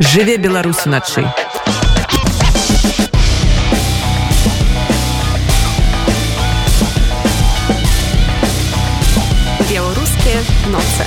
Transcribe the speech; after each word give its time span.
жыве 0.00 0.36
беларусь 0.36 0.86
уначы 0.86 1.22
беларускія 9.70 10.40
ноцы 10.70 11.06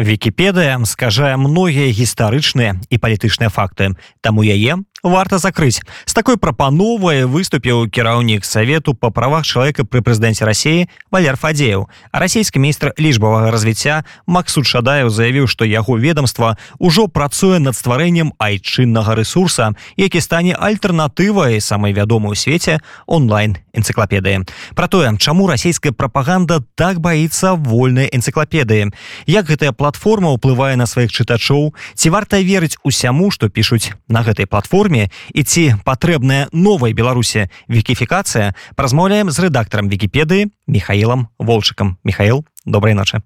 Вкіпедыя 0.00 0.80
скажае 0.84 1.36
многія 1.36 1.92
гістарычныя 1.92 2.80
і 2.88 2.96
палітычныя 2.96 3.52
факты. 3.52 3.92
Таму 4.24 4.40
яе 4.40 4.80
варта 5.02 5.38
закрыць 5.38 5.80
з 6.04 6.12
такой 6.12 6.36
прапановай 6.36 7.24
выступіў 7.24 7.88
кіраўнік 7.88 8.44
савету 8.44 8.94
па 8.94 9.10
правах 9.10 9.46
чалавека 9.46 9.84
пры 9.84 10.02
прэзідэнце 10.04 10.44
рассіі 10.44 10.88
валер 11.10 11.36
фадзеў 11.40 11.88
а 12.12 12.16
расійскі 12.20 12.60
міністр 12.60 12.92
лічбавага 12.98 13.50
развіцця 13.50 14.04
максут 14.26 14.66
шадаев 14.66 15.10
заявіў 15.10 15.48
што 15.48 15.64
яго 15.64 15.96
ведомства 15.96 16.56
ўжо 16.78 17.08
працуе 17.08 17.58
над 17.58 17.76
стварэннем 17.76 18.34
айчыннага 18.38 19.14
ресурса 19.14 19.72
які 19.96 20.20
стане 20.20 20.52
альтэрнатывай 20.58 21.60
самай 21.60 21.92
вядомай 21.92 22.32
у 22.32 22.34
свеце 22.36 22.80
онлайн 23.06 23.56
энцыклапедыі 23.72 24.44
про 24.74 24.88
тое 24.88 25.16
чаму 25.16 25.46
расійская 25.46 25.92
прапаганда 25.92 26.60
так 26.74 27.00
баіцца 27.00 27.54
вольнай 27.54 28.10
энцыклапедыі 28.12 28.90
як 29.26 29.46
гэтая 29.46 29.72
платформа 29.72 30.34
ўплывае 30.36 30.76
на 30.76 30.86
сваіх 30.86 31.12
чытачоў? 31.12 31.72
Ці 31.94 32.10
варта 32.10 32.40
верыць 32.42 32.76
усяму 32.84 33.30
што 33.30 33.48
пішуць 33.48 33.92
на 34.08 34.22
гэтай 34.26 34.46
платформе 34.46 34.89
форме 34.90 35.08
і 35.34 35.42
ці 35.42 35.78
патрэбная 35.86 36.50
новая 36.52 36.92
беларусі 36.92 37.46
вікіфікацыя 37.70 38.54
празмаўляем 38.74 39.30
з 39.30 39.46
рэдактарам 39.46 39.86
вкіпедыі 39.86 40.50
михаилом 40.66 41.28
волчыкам 41.38 41.96
михаил 42.02 42.44
добрай 42.66 42.94
ночы 42.94 43.22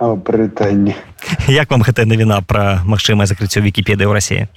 прытанне 0.00 0.96
як 1.48 1.70
вам 1.70 1.84
гэтая 1.84 2.08
навіна 2.08 2.40
пра 2.40 2.80
магчымае 2.88 3.28
закрыццё 3.28 3.60
вкіпедыі 3.60 4.08
ў 4.08 4.12
рассіі 4.16 4.48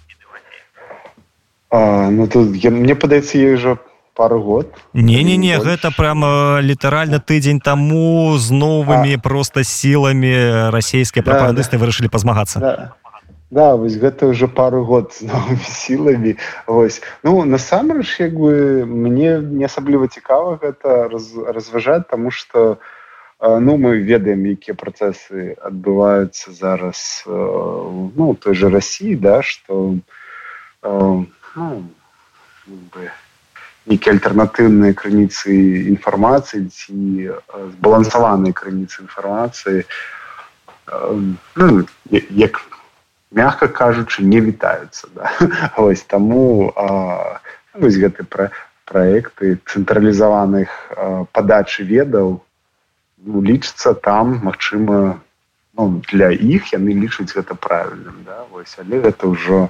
ну 1.75 2.27
тут 2.31 2.55
я, 2.55 2.71
мне 2.71 2.95
падаецца 2.95 3.35
ей 3.35 3.59
ўжо 3.59 3.77
пару 4.19 4.41
год. 4.43 4.67
Не 4.93 5.23
не 5.23 5.37
не 5.37 5.55
гэта 5.55 5.95
прямо 5.95 6.59
літаральна 6.59 7.23
тыдзень 7.23 7.63
таму 7.63 8.35
з 8.35 8.51
новымі 8.51 9.15
а. 9.15 9.19
просто 9.23 9.63
сіламі 9.63 10.71
расійскія 10.75 11.23
прапагандысты 11.23 11.75
да, 11.75 11.79
да. 11.79 11.83
вырашылі 11.87 12.11
пазмагацца. 12.11 12.59
Да. 12.59 12.98
Да, 13.49 13.73
вось 13.75 13.97
гэта 13.97 14.29
ўжо 14.29 14.45
пару 14.45 14.85
год 14.85 15.17
з 15.17 15.25
новымі 15.25 15.65
сіламі. 15.81 16.37
Ось 16.69 17.01
ну 17.25 17.41
насамрэч 17.49 18.21
як 18.21 18.37
бы 18.37 18.85
мне 18.85 19.41
не 19.41 19.65
асабліва 19.65 20.07
цікава 20.07 20.61
гэта 20.61 21.09
раз, 21.09 21.33
разважаць 21.33 22.05
тому 22.09 22.29
что 22.29 22.77
ну 23.41 23.77
мы 23.81 24.05
ведаем 24.05 24.45
якія 24.45 24.77
працэсы 24.77 25.57
адбываюцца 25.57 26.53
зараз 26.53 27.25
ну 27.25 28.37
той 28.37 28.53
же 28.53 28.69
Росіі 28.69 29.15
да 29.17 29.41
что 29.41 29.97
ну, 30.85 31.89
нейкія 33.89 34.13
альтэрнатыўныя 34.13 34.93
крыніцы 34.93 35.49
інфармацыі 35.89 36.69
ці 36.69 37.33
збалансаваныя 37.81 38.53
крыніцы 38.53 39.09
інфармацыі. 39.09 39.89
Ну, 41.57 41.85
як 42.29 42.61
мягко 43.31 43.67
кажучы 43.67 44.23
не 44.23 44.39
вітаюцца 44.39 45.07
да? 45.15 45.31
ось 45.77 46.01
таму 46.01 46.73
вось 47.73 47.97
гэты 47.97 48.25
пра 48.25 48.49
проекты 48.89 49.61
цэнтралізаваных 49.69 50.69
падачы 51.31 51.85
ведаў 51.85 52.41
ну, 53.21 53.41
лічыцца 53.41 53.93
там 53.93 54.39
Мачыма 54.41 55.21
ну, 55.77 56.01
для 56.09 56.31
іх 56.33 56.73
яны 56.73 56.97
лічаць 56.97 57.33
гэта 57.35 57.53
правільным 57.53 58.25
да? 58.25 58.49
ось 58.51 58.75
але 58.81 59.01
гэта 59.05 59.29
ўжо 59.29 59.69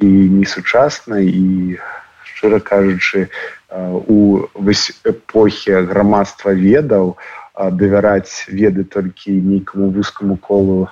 і 0.00 0.08
несучасна 0.40 1.20
і 1.20 1.76
шчыра 2.24 2.60
кажучы 2.60 3.28
у 4.08 4.48
эпохі 5.04 5.84
грамадства 5.92 6.56
ведаў 6.56 7.16
давяраць 7.54 8.48
веды 8.48 8.84
толькі 8.84 9.36
нейкаму 9.44 9.92
вузкаму 9.92 10.36
колу 10.40 10.88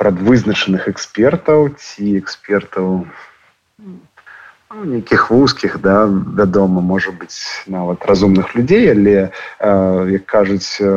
прадвызначаных 0.00 0.88
экспертаў 0.88 1.76
ці 1.76 2.16
экспертаў 2.16 3.04
ну, 3.04 4.84
нейкіх 4.84 5.28
вузкіх 5.30 5.76
да 5.84 6.06
вядома 6.08 6.80
можа 6.80 7.12
быць 7.12 7.44
нават 7.66 8.06
разумных 8.08 8.54
людзей 8.56 8.88
але 8.94 9.16
э, 9.28 9.30
як 10.16 10.24
кажуць 10.24 10.80
э, 10.80 10.88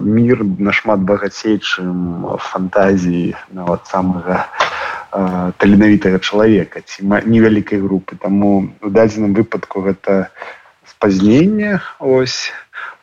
мір 0.00 0.44
нашмат 0.58 1.04
багацей 1.04 1.60
чым 1.60 2.38
фантазіі 2.40 3.36
нават 3.52 3.92
самага 3.92 4.46
э, 4.46 5.52
таленавітага 5.60 6.18
чалавека 6.18 6.80
ці 6.80 7.04
невялікай 7.04 7.82
групы. 7.84 8.16
Таму 8.16 8.72
у 8.80 8.88
дадзеным 8.88 9.34
выпадку 9.34 9.84
гэта 9.84 10.30
спазнення 10.96 11.80
ось. 11.98 12.52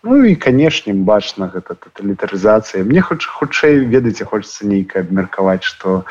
Ну 0.04 0.26
і 0.26 0.36
канешне 0.36 0.94
бачна 0.94 1.48
гэта 1.48 1.80
тоталітарызацыя 1.80 2.84
мне 2.84 3.00
хоч 3.00 3.24
хутчэй 3.24 3.86
ведаеце 3.88 4.26
хочется 4.26 4.68
нейкае 4.68 5.06
абмеркаваць 5.06 5.64
што 5.64 6.04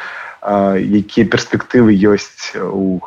якія 0.42 1.28
перспектывы 1.28 1.92
ёсць 1.92 2.56
у, 2.56 3.02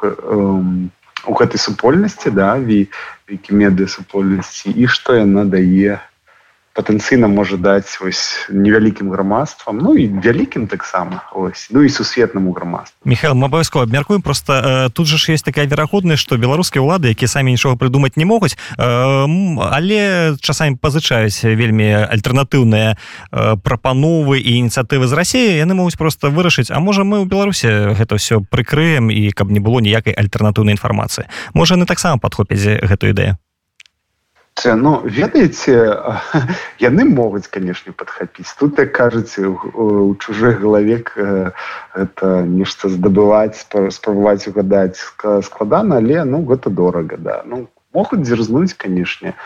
у 1.26 1.32
гэтай 1.34 1.58
супольнасці 1.58 2.30
да 2.38 2.54
вікімедыі 2.62 3.90
супольнасці 3.90 4.70
і 4.78 4.86
што 4.86 5.18
яна 5.18 5.50
дае 5.50 5.98
патэнцыйна 6.76 7.32
можа 7.32 7.56
даць 7.58 7.98
вось 8.04 8.46
невялікім 8.52 9.10
грамадствам 9.16 9.80
ну 9.80 9.96
і 9.96 10.12
вялікім 10.20 10.68
таксама 10.68 11.24
ось 11.32 11.72
ну 11.72 11.82
і 11.82 11.90
сусветнаму 11.90 12.52
грамадству 12.52 13.00
Михаил 13.08 13.34
мы 13.34 13.48
абавязкова 13.48 13.88
абмяркуем 13.88 14.22
просто 14.22 14.88
э, 14.88 14.90
тут 14.92 15.08
же 15.08 15.18
ж 15.18 15.32
есть 15.32 15.46
такая 15.46 15.66
верагоднасць 15.66 16.20
што 16.20 16.38
беларускія 16.38 16.84
ўлады 16.84 17.16
якія 17.16 17.32
самі 17.32 17.56
нічога 17.56 17.80
прыдумаць 17.80 18.20
не 18.20 18.28
могуць 18.28 18.60
э, 18.78 18.84
але 19.72 20.36
часамі 20.44 20.76
пазычаюць 20.76 21.48
вельмі 21.48 22.12
альтэрнатыўныя 22.12 23.00
э, 23.32 23.56
прапановы 23.64 24.44
і 24.44 24.68
ініцыятывы 24.68 25.08
з 25.08 25.14
рассіі 25.16 25.56
яны 25.64 25.74
могуць 25.80 25.96
просто 25.96 26.28
вырашыць 26.28 26.68
А 26.76 26.84
можа 26.84 27.08
мы 27.08 27.24
ў 27.24 27.26
беларусе 27.26 27.96
гэта 27.96 28.20
все 28.20 28.44
прыкрыем 28.44 29.08
і 29.10 29.32
каб 29.32 29.48
не 29.48 29.64
было 29.64 29.80
ніякай 29.80 30.12
альтэрнатыўнай 30.12 30.76
інфармацыі 30.76 31.32
можа 31.56 31.80
яны 31.80 31.88
таксама 31.88 32.20
падхопяць 32.20 32.84
гэтую 32.84 33.16
ідэю 33.16 33.40
ну 34.74 35.02
ведаеце 35.06 35.76
яны 36.82 37.06
могуць 37.06 37.46
канешне 37.46 37.94
падхапіць. 37.94 38.50
Тут 38.58 38.80
як 38.82 38.92
кажаце 38.92 39.46
у 39.46 40.16
чужой 40.18 40.58
галавек 40.58 41.14
это 41.94 42.42
нешта 42.42 42.90
здабываць 42.90 43.62
спрабаваць 43.62 44.50
угадаць 44.50 44.98
складана 45.46 46.02
але 46.02 46.26
ну 46.26 46.42
гэта 46.50 46.74
дорага 46.74 47.22
да. 47.22 47.44
Ну 47.46 47.70
могуць 47.94 48.26
дзерзнуць 48.26 48.74
канешне 48.74 49.38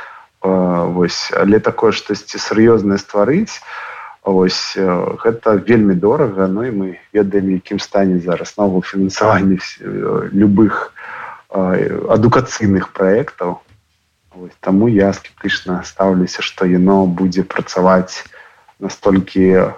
вось 0.41 1.31
але 1.35 1.59
такое 1.59 1.91
штосьці 1.91 2.39
сур'ёзнае 2.39 2.97
стварыць 3.03 3.59
ось 4.23 4.79
гэта 4.79 5.59
вельмі 5.59 5.99
дорага 5.99 6.47
ну 6.47 6.63
і 6.63 6.71
мы 6.71 6.87
ведаем 7.11 7.51
якім 7.59 7.79
стане 7.79 8.19
зараз 8.23 8.55
нового 8.57 8.81
фінансавання 8.81 9.59
любых 10.31 10.93
адукацыйных 11.51 12.93
праектаў 12.93 13.59
Вось, 14.39 14.55
таму 14.63 14.87
я 14.87 15.11
скептычна 15.11 15.83
стаўлюся, 15.83 16.39
што 16.39 16.63
яно 16.63 17.03
будзе 17.03 17.43
працаваць 17.43 18.23
настолькі 18.79 19.75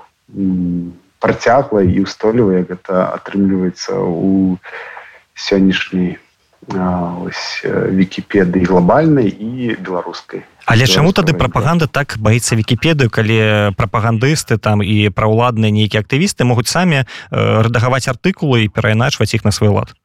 працяглай 1.17 1.89
і 1.89 2.05
ўстойлівай, 2.05 2.61
як 2.61 2.77
гэта 2.77 3.09
атрымліваецца 3.17 3.97
ў 3.97 4.61
сённяшняй 5.33 6.21
вікіпедыі 7.97 8.69
глобальнай 8.69 9.33
і 9.33 9.73
беларускай. 9.81 10.45
Але 10.69 10.85
чаму 10.85 11.09
тады 11.09 11.33
прапаганда 11.33 11.89
так 11.89 12.21
баіцца 12.21 12.53
вікіпедыю, 12.53 13.09
калі 13.09 13.73
прапагандысты 13.73 14.61
там 14.61 14.85
і 14.85 15.09
праўладныя 15.09 15.73
нейкія 15.73 16.05
актывісты 16.05 16.45
могуць 16.45 16.69
самі 16.69 17.09
рэдагаваць 17.33 18.05
артыкулы 18.13 18.69
і 18.69 18.69
перайначваць 18.69 19.33
іх 19.33 19.41
на 19.41 19.49
свой 19.49 19.73
лад. 19.73 19.97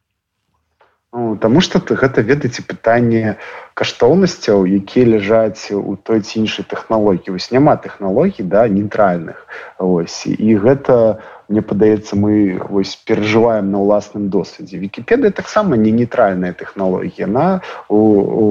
Ну, 1.13 1.37
Таму 1.39 1.61
што 1.63 1.79
гэта 1.79 2.21
ведаеце 2.21 2.67
пытанне 2.67 3.37
каштоўнасцяў, 3.79 4.67
якія 4.67 5.15
ляжаць 5.15 5.71
у 5.71 5.95
той 5.95 6.19
ці 6.19 6.43
іншай 6.43 6.67
тэхналогіі. 6.67 7.31
Вось 7.31 7.47
няма 7.51 7.79
тэхналогій 7.79 8.43
да 8.43 8.67
нейтральных. 8.67 9.47
І 9.79 10.49
гэта 10.59 11.23
мне 11.47 11.61
падаецца, 11.63 12.19
мы 12.19 12.59
вось, 12.59 12.99
перажываем 13.07 13.71
на 13.71 13.79
ўласным 13.79 14.27
досведзе. 14.27 14.83
Вкіпедыя 14.83 15.31
таксама 15.31 15.79
не 15.79 15.95
нейтральная 15.95 16.51
тэхналогія. 16.51 17.31
Яна 17.31 17.63
у, 17.87 17.99
у, 18.43 18.45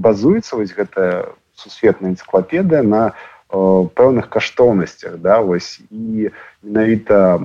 базуецца 0.00 0.56
вось 0.56 0.72
гэтая 0.72 1.28
сусветная 1.52 2.16
энцыклапедыя 2.16 2.80
на 2.80 3.12
о, 3.52 3.84
пэўных 3.92 4.32
каштоўнасцях. 4.32 5.20
Да? 5.20 5.44
і 5.44 6.32
менавіта 6.64 7.44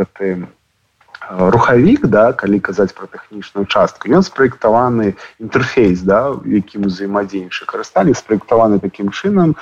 гэты 0.00 0.48
рухавік 1.28 2.06
да 2.06 2.32
калі 2.32 2.60
казаць 2.60 2.92
про 2.96 3.06
тэхнічную 3.06 3.66
частку 3.66 4.08
ён 4.08 4.22
спраектаваны 4.26 5.14
інтэрфейс 5.38 6.02
да 6.02 6.34
якім 6.44 6.88
узаемадзейнічы 6.88 7.66
карысталі 7.66 8.16
спраектаваны 8.16 8.80
такім 8.80 9.12
чынам 9.12 9.54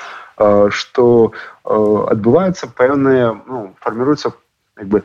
что 0.70 1.32
адбываюцца 1.64 2.70
пэўныя 2.70 3.34
ну, 3.46 3.74
фарміруюцца 3.82 4.32
як 4.78 4.88
бы 4.88 5.02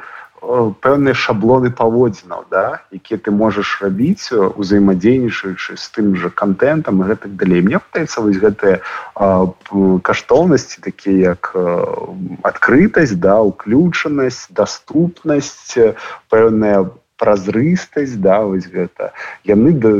пэўныя 0.84 1.16
шаблоны 1.16 1.72
паводзінаў 1.72 2.46
да 2.52 2.84
якія 2.92 3.20
ты 3.26 3.32
можаш 3.32 3.80
рабіць 3.82 4.32
узаемадзейнічаючы 4.34 5.78
з 5.80 5.86
тым 5.96 6.16
жа 6.20 6.30
контентам 6.30 7.04
гэтак 7.08 7.36
далей. 7.40 7.64
Мне 7.64 7.80
пытаецца 7.80 8.26
вось 8.26 8.42
гэтыя 8.44 8.84
каштоўнасці 10.10 10.84
такія 10.84 11.36
як 11.36 11.56
адкрытасць 12.44 13.16
да 13.16 13.40
уключанасць 13.42 14.52
даступнасць 14.52 15.80
пэўная 16.30 16.92
празрыстасць 17.24 18.20
да 18.20 18.44
вось 18.44 18.68
гэта. 18.68 19.14
Яны 19.48 19.72
да 19.80 19.92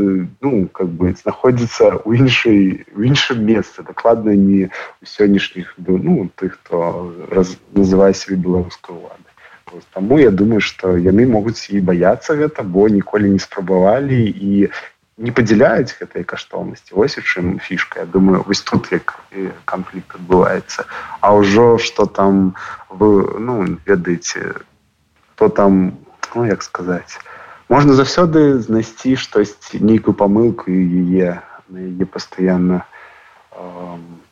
ну 0.44 0.68
как 0.68 0.92
бы 0.92 1.14
знаходзяцца 1.16 2.04
ў 2.04 2.20
іншай 2.20 2.84
в 2.92 3.00
іншым 3.00 3.46
месцы 3.48 3.80
дакладна 3.80 4.36
не 4.36 4.68
у 4.68 5.06
сённяшніх 5.08 5.76
ну 5.88 6.30
тых 6.36 6.60
хто 6.60 7.14
раз 7.32 7.56
называе 7.72 8.14
себе 8.14 8.36
беларускую 8.36 9.00
уладу 9.74 9.86
Таму 9.94 10.20
я 10.20 10.32
думаю, 10.32 10.62
што 10.62 10.98
яны 10.98 11.26
могуць 11.28 11.70
і 11.70 11.82
баяцца 11.82 12.36
гэта, 12.36 12.64
бо 12.64 12.88
ніколі 12.90 13.30
не 13.30 13.40
спрабавалі 13.40 14.22
і 14.30 14.70
не 15.18 15.32
падзяляюць 15.32 15.94
гэтай 15.94 16.24
каштоўнасці. 16.24 16.94
Вось 16.98 17.18
у 17.18 17.22
чым 17.22 17.60
фішка. 17.60 18.00
Я 18.02 18.06
думаю, 18.06 18.44
вось 18.48 18.62
тут 18.62 18.92
як 18.92 19.14
канфлікт 19.66 20.16
адбываецца. 20.16 20.86
А 21.22 21.34
ўжо 21.38 21.78
што 21.78 22.06
там 22.06 22.56
вы 22.90 23.38
ну, 23.40 23.78
ведаеце, 23.86 24.66
то 25.36 25.50
там 25.50 25.98
ну, 26.36 26.46
як 26.46 26.64
сказаць, 26.64 27.20
можна 27.70 27.94
заўсёды 27.94 28.58
знайсці 28.58 29.16
штосьці 29.16 29.86
нейкую 29.86 30.18
памылку 30.18 30.74
і 30.74 30.82
яе 30.82 31.42
на 31.70 31.80
яе 31.80 32.06
пастаянна. 32.06 32.86
Эм, 33.54 34.23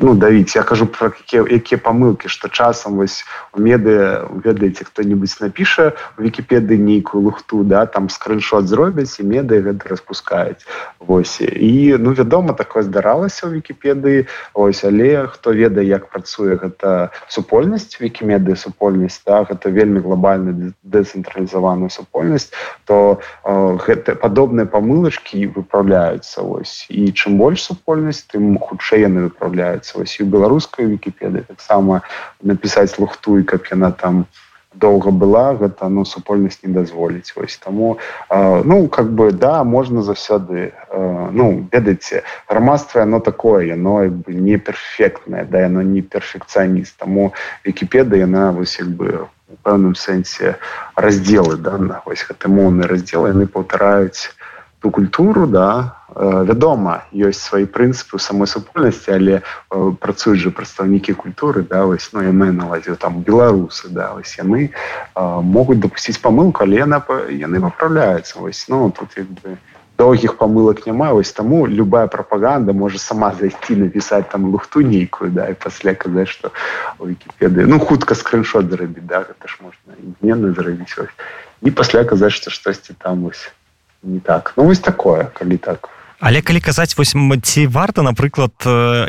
ну 0.00 0.14
давіць 0.14 0.56
я 0.56 0.62
кажу 0.62 0.86
про 0.86 1.08
якія 1.08 1.44
якія 1.50 1.78
памылки 1.78 2.28
что 2.28 2.48
часам 2.48 2.96
вось 2.96 3.24
у 3.52 3.60
меды 3.60 4.22
ведаеце 4.44 4.84
кто-нибудь 4.84 5.36
напіша 5.40 5.92
у 6.18 6.22
вкіпеды 6.22 6.78
нейкую 6.78 7.22
лухту 7.24 7.64
да 7.64 7.86
там 7.86 8.08
скриншот 8.08 8.68
зробяць 8.68 9.20
і 9.20 9.24
меды 9.24 9.62
гэта 9.62 9.88
распускаюць 9.88 10.66
вось. 11.00 11.40
І 11.40 11.96
ну 11.98 12.12
вядома 12.12 12.52
такое 12.52 12.82
здаралася 12.82 13.46
ў 13.46 13.60
вкіпеды 13.60 14.26
ось 14.54 14.84
але 14.84 15.26
хто 15.26 15.52
ведае 15.52 15.86
як 15.86 16.10
працуе 16.10 16.56
гэта 16.56 17.10
супольнасць 17.28 17.96
вкімеды 17.96 18.56
супольнасць 18.56 19.22
да, 19.26 19.44
гэта 19.44 19.70
вельмі 19.70 20.00
глобальна 20.00 20.72
дэцэнтралізаваную 20.82 21.90
супольнасць 21.90 22.52
то 22.84 23.20
э, 23.44 23.78
гэта 23.86 24.14
падобныя 24.14 24.66
памылачки 24.66 25.46
выправляюцца 25.46 26.42
ось 26.42 26.86
і 26.90 27.12
чым 27.12 27.38
больш 27.38 27.62
супольнасць 27.62 28.26
тым 28.28 28.58
хутчэй 28.58 29.06
яны 29.06 29.30
выправляюць 29.30 29.45
выпраўляецца 29.46 29.98
вось 29.98 30.18
у 30.20 30.26
беларускай 30.26 30.86
вкіпедыі 30.86 31.46
таксама 31.46 32.02
напісаць 32.42 32.98
лухту 32.98 33.38
і 33.38 33.44
каб 33.44 33.62
яна 33.70 33.90
там 33.90 34.26
доўга 34.74 35.10
была 35.10 35.54
гэта 35.56 35.88
ну 35.88 36.04
супольнасць 36.04 36.60
не 36.62 36.72
дазволіць 36.72 37.32
вось 37.36 37.56
таму 37.56 37.96
э, 38.28 38.62
ну 38.64 38.88
как 38.88 39.12
бы 39.12 39.32
да 39.32 39.64
можна 39.64 40.02
заўсёды 40.02 40.72
э, 40.72 41.30
ну 41.32 41.68
ведаеце 41.72 42.22
грамадства 42.48 43.02
оно 43.02 43.20
такое 43.20 43.66
яно 43.66 44.04
бы 44.10 44.34
не 44.34 44.58
перфектнае 44.58 45.44
да 45.44 45.60
яно 45.60 45.82
не 45.82 46.02
перфекцыяніст 46.02 46.98
таму 46.98 47.32
вкіпеда 47.64 48.16
яна 48.16 48.52
вось 48.52 48.78
як 48.78 48.88
бы 48.88 49.28
у 49.48 49.56
пэўным 49.62 49.94
сэнсе 49.94 50.58
раздзелы 50.96 51.56
да 51.56 51.78
на 51.78 52.02
вось 52.04 52.26
гэты 52.28 52.48
моўны 52.48 52.86
раздзел 52.86 53.26
яны 53.26 53.46
паўтараюць 53.46 54.34
ту 54.80 54.90
культуру 54.90 55.46
да 55.46 55.96
вядома 56.16 57.04
ёсць 57.12 57.44
свае 57.44 57.66
прынцыпы 57.68 58.18
самой 58.18 58.48
супольнасці 58.48 59.12
але 59.12 59.40
працуюць 60.00 60.40
жа 60.40 60.50
прадстаўнікі 60.50 61.12
культуры 61.12 61.62
да 61.62 61.84
вось 61.84 62.08
ну 62.16 62.24
яны 62.24 62.52
наладзі 62.56 62.96
там 62.96 63.20
беларусы 63.20 63.92
да 63.92 64.12
вось 64.16 64.36
яны 64.40 64.72
могуць 65.16 65.80
дапусціць 65.80 66.20
памылку 66.24 66.64
але 66.64 66.80
яна 66.80 67.02
яны 67.28 67.60
выправляюцца 67.60 68.40
вось 68.40 68.64
ну 68.72 68.88
тут 68.90 69.12
як 69.20 69.28
бы 69.40 69.56
доўгіх 70.00 70.36
памылак 70.40 70.86
няма 70.86 71.12
вось 71.12 71.32
таму 71.36 71.66
любая 71.66 72.06
прапаганда 72.06 72.72
можа 72.72 72.98
сама 72.98 73.32
зайсці 73.36 73.76
напісаць 73.76 74.28
там 74.32 74.48
лухту 74.56 74.80
нейкую 74.80 75.30
да 75.36 75.52
і 75.52 75.54
пасля 75.60 75.92
казаць 75.92 76.32
што 76.32 76.52
вкіпеды 76.96 77.68
ну 77.68 77.78
хутка 77.78 78.14
скриншот 78.14 78.72
зрабіць 78.72 79.04
да 79.04 79.20
гэта 79.28 79.52
ж 79.52 79.60
можна 79.60 80.00
імгненна 80.00 80.56
зрабіць 80.56 80.96
і 81.62 81.70
пасля 81.70 82.04
казаць 82.04 82.32
што 82.32 82.50
штосьці 82.50 82.96
там 82.96 83.28
вось 83.28 83.52
не 84.02 84.20
так. 84.20 84.52
Ну 84.56 84.64
вось 84.64 84.80
такое 84.80 85.28
калі 85.34 85.56
так 85.56 85.88
Але 86.20 86.40
калі 86.40 86.60
казаць 86.60 86.96
вось 86.96 87.14
ці 87.44 87.66
варта 87.66 88.02
напрыклад 88.02 88.52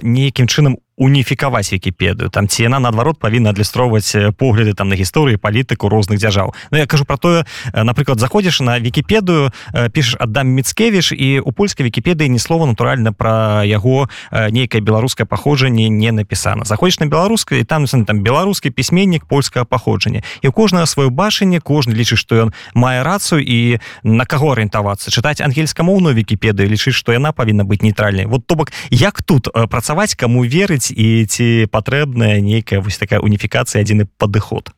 нейкім 0.03 0.47
чынам 0.47 0.77
уніфікаваць 0.97 1.69
вкіпедыю 1.69 2.29
там 2.33 2.47
ці 2.47 2.65
яна 2.65 2.79
наадварот 2.81 3.19
павінна 3.21 3.53
адлюстроўваць 3.53 4.33
погляды 4.33 4.73
там 4.73 4.89
на 4.89 4.97
гісторыі 4.97 5.37
палітыку 5.37 5.89
розных 5.89 6.17
дзяржаў. 6.17 6.53
Ну 6.71 6.77
я 6.77 6.87
кажу 6.89 7.05
про 7.05 7.17
тое 7.17 7.45
напрыклад 7.73 8.19
заходзіш 8.19 8.61
на 8.65 8.81
вкіпедыю 8.81 9.53
пішаш 9.93 10.17
аддам 10.19 10.49
міцкевіш 10.57 11.13
і 11.13 11.39
у 11.45 11.51
польскай 11.53 11.85
вкіпедыі 11.85 12.29
ні 12.29 12.39
слова 12.39 12.65
натуральна 12.65 13.13
пра 13.13 13.61
яго 13.63 14.09
нейкае 14.33 14.81
беларускае 14.81 15.29
паходжанне 15.29 15.89
не 15.89 16.11
напісана. 16.11 16.65
Заходзіш 16.65 16.99
на 16.99 17.05
беларускай 17.05 17.63
там 17.63 17.85
там 17.85 18.23
беларускі 18.25 18.73
пісьменнік 18.73 19.25
польскага 19.25 19.65
паходжання 19.65 20.25
і 20.41 20.47
у 20.49 20.51
кожнага 20.51 20.89
сваё 20.89 21.13
бачанне 21.13 21.61
кожны 21.61 21.93
лічыць 21.93 22.17
што 22.17 22.49
ён 22.49 22.53
мае 22.73 23.05
рацыю 23.05 23.45
і 23.45 23.77
на 24.01 24.25
каго 24.25 24.57
арыентавацца. 24.57 25.13
Чытаць 25.13 25.45
ангельскамоўную 25.45 26.17
вкіпедыю 26.17 26.65
лічыць 26.65 26.97
што 26.97 27.13
яна 27.13 27.37
павінна 27.37 27.69
быць 27.69 27.85
нейтральнай. 27.85 28.25
Вот 28.25 28.47
то 28.49 28.55
бок 28.55 28.73
як 28.89 29.21
тут 29.21 29.53
працаваць 29.69 30.17
каму 30.17 30.41
верыць 30.41 30.86
ёсць 30.87 30.95
і 30.95 31.25
ці 31.25 31.67
патрэбная 31.71 32.39
нейкая 32.41 32.79
вось 32.79 32.97
такая 32.97 33.19
уніфікацыя 33.19 33.83
адзіны 33.83 34.07
падыход 34.17 34.71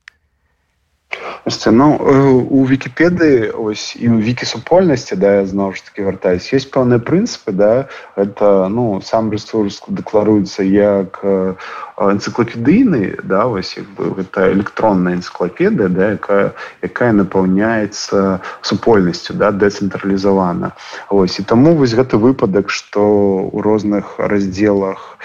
ну 1.72 1.96
у 2.50 2.64
вкіпедыі 2.66 3.52
ось 3.52 3.96
і 3.96 4.10
у 4.10 4.18
вікі 4.20 4.46
супольнасці 4.46 5.16
да 5.16 5.46
зноў 5.46 5.74
ж 5.74 5.86
таки 5.86 6.04
вяртаюсь 6.04 6.54
есть 6.54 6.72
пэўныя 6.72 7.00
прынцыпы 7.00 7.52
да. 7.52 7.90
Это 8.16 8.68
ну 8.70 9.02
сам 9.02 9.32
ресурс 9.32 9.82
дэкларуецца 9.88 10.64
як 10.64 11.22
энцыклапедыйны 12.00 13.20
да 13.24 13.46
вось 13.48 13.76
як 13.76 13.88
бы 13.98 14.14
гэта 14.16 14.52
электронная 14.54 15.20
энцыклапедыя 15.20 15.90
да 15.90 16.16
якая 16.16 16.56
якая 16.82 17.12
напаўняецца 17.12 18.40
супольнасцю 18.62 19.36
да 19.36 19.52
дэцэнтралізавана 19.52 20.72
ось. 21.10 21.40
І 21.40 21.44
таму 21.44 21.76
вось 21.76 21.94
гэты 21.94 22.16
выпадак 22.16 22.72
што 22.72 23.04
у 23.52 23.62
розных 23.62 24.16
раздзелах 24.20 25.20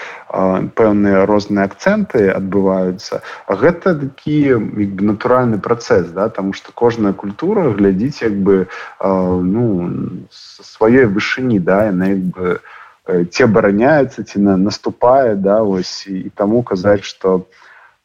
пэўныя 0.75 1.23
розныя 1.25 1.63
акцэнты 1.69 2.27
адбываюцца. 2.35 3.23
Гэта 3.47 3.95
такі 3.95 4.59
натуральны 4.99 5.59
працэс 5.63 6.11
да 6.11 6.27
там 6.29 6.51
что 6.53 6.75
кожная 6.75 7.13
культура 7.13 7.71
глядзіць 7.71 8.21
як 8.21 8.35
бы 8.35 8.67
ну 8.99 9.63
сваёй 10.59 11.07
вышыні 11.07 11.59
да 11.59 11.87
яна 11.87 12.11
як 12.11 12.23
бы 12.35 12.59
ці 13.05 13.43
абараняецца 13.43 14.23
ці 14.23 14.39
на 14.39 14.57
наступае 14.57 15.35
да 15.35 15.61
вось 15.61 16.07
і, 16.07 16.25
і 16.25 16.29
таму 16.29 16.63
казаць 16.63 17.03
что 17.05 17.45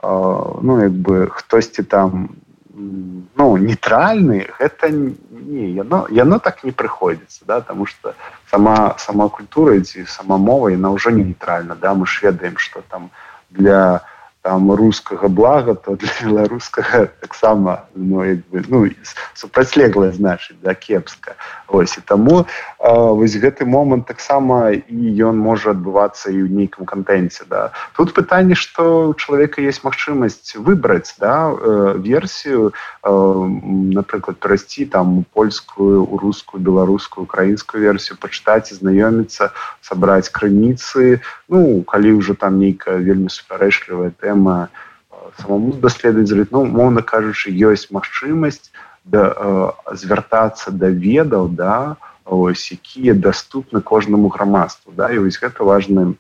ну 0.03 0.81
як 0.81 0.93
бы 0.93 1.29
хтосьці 1.29 1.83
там 1.83 2.37
ну 2.75 3.57
нейтральны 3.57 4.49
гэта 4.59 4.91
не 4.91 5.71
яно 5.73 6.07
яно 6.11 6.39
так 6.39 6.65
не 6.65 6.73
прыходзіцца 6.73 7.45
да 7.47 7.61
тому 7.61 7.87
что 7.87 8.15
сама 8.51 8.95
сама 8.99 9.29
культура 9.29 9.81
ці 9.81 10.05
сама 10.05 10.37
мова 10.37 10.69
яна 10.69 10.93
ўжо 10.93 11.11
не 11.11 11.25
нейтральна 11.25 11.77
да. 11.77 11.95
Мы 11.95 12.07
ж 12.07 12.21
ведаем 12.23 12.57
что 12.57 12.83
там 12.89 13.11
для 13.51 14.03
там 14.43 14.73
рускага 14.73 15.29
блага 15.29 15.75
то 15.75 15.97
для 15.97 16.09
беларускага 16.25 17.07
таксама 17.21 17.85
ну, 17.95 18.25
бы, 18.51 18.65
ну 18.69 18.89
супрацьлеглая 19.35 20.13
значыць 20.13 20.57
да 20.63 20.75
кепска. 20.75 21.37
Ось 21.69 21.99
і 21.99 22.01
таму 22.01 22.47
вось 22.79 23.37
гэты 23.37 23.65
момант 23.69 24.07
таксама 24.07 24.73
і 24.73 24.99
ён 25.21 25.37
можа 25.37 25.77
адбывацца 25.77 26.33
і 26.33 26.41
ў 26.41 26.49
нейкім 26.49 26.89
кантэнце 26.89 27.45
да. 27.49 27.73
Тут 27.97 28.17
пытанне 28.17 28.57
што 28.57 29.13
у 29.13 29.15
чалавека 29.15 29.61
есть 29.61 29.85
магчымасць 29.85 30.57
выбраць 30.57 31.15
да 31.21 31.53
версію 32.01 32.73
напрыклад 33.05 34.41
перайсці 34.41 34.89
там 34.89 35.25
польскую 35.37 36.09
у 36.09 36.17
рускую 36.17 36.65
беларускую 36.65 37.29
украінскую 37.29 37.85
версію 37.85 38.17
пачытаць 38.17 38.73
і 38.73 38.81
знаёміцца 38.81 39.53
сабраць 39.85 40.33
крыніцы. 40.33 41.21
Ну 41.49 41.85
калі 41.85 42.17
ўжо 42.17 42.35
там 42.35 42.57
нейкая 42.57 42.97
вельмі 42.97 43.29
супярэчлівая 43.29 44.17
тэма 44.17 44.30
тэма 44.31 44.71
самому 45.43 45.75
даследаваць 45.83 46.55
ну 46.55 46.65
моўна 46.65 47.03
кажучы 47.03 47.51
ёсць 47.51 47.91
магчымасць 47.91 48.71
да 49.05 49.75
звяртацца 49.91 50.71
да 50.71 50.89
ведаў 50.89 51.51
да 51.51 51.97
ось 52.25 52.71
якія 52.73 53.15
даступны 53.15 53.83
кожнаму 53.83 54.29
грамадству 54.29 54.93
да. 54.95 55.11
І 55.11 55.19
вось 55.19 55.41
гэта 55.43 55.67
важны 55.67 56.15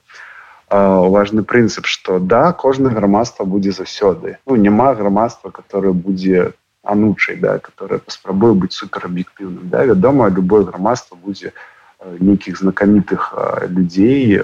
важны 0.71 1.43
прынцып 1.43 1.87
что 1.87 2.19
да 2.19 2.52
кожнае 2.52 2.95
грамадства 2.95 3.45
будзе 3.45 3.71
заўсёды. 3.71 4.38
Ну 4.47 4.57
няма 4.57 4.95
грамадства 4.95 5.50
которое 5.50 5.93
будзе 5.93 6.52
анучай 6.83 7.37
да 7.37 7.59
которое 7.59 7.99
паспрабуе 7.99 8.55
быць 8.55 8.75
супераб'ектыўным 8.75 9.71
да. 9.71 9.85
Вядома 9.85 10.29
любое 10.29 10.64
грамадства 10.64 11.17
будзе 11.17 11.52
нейкіх 12.00 12.59
знакамітых 12.59 13.35
людзей 13.69 14.40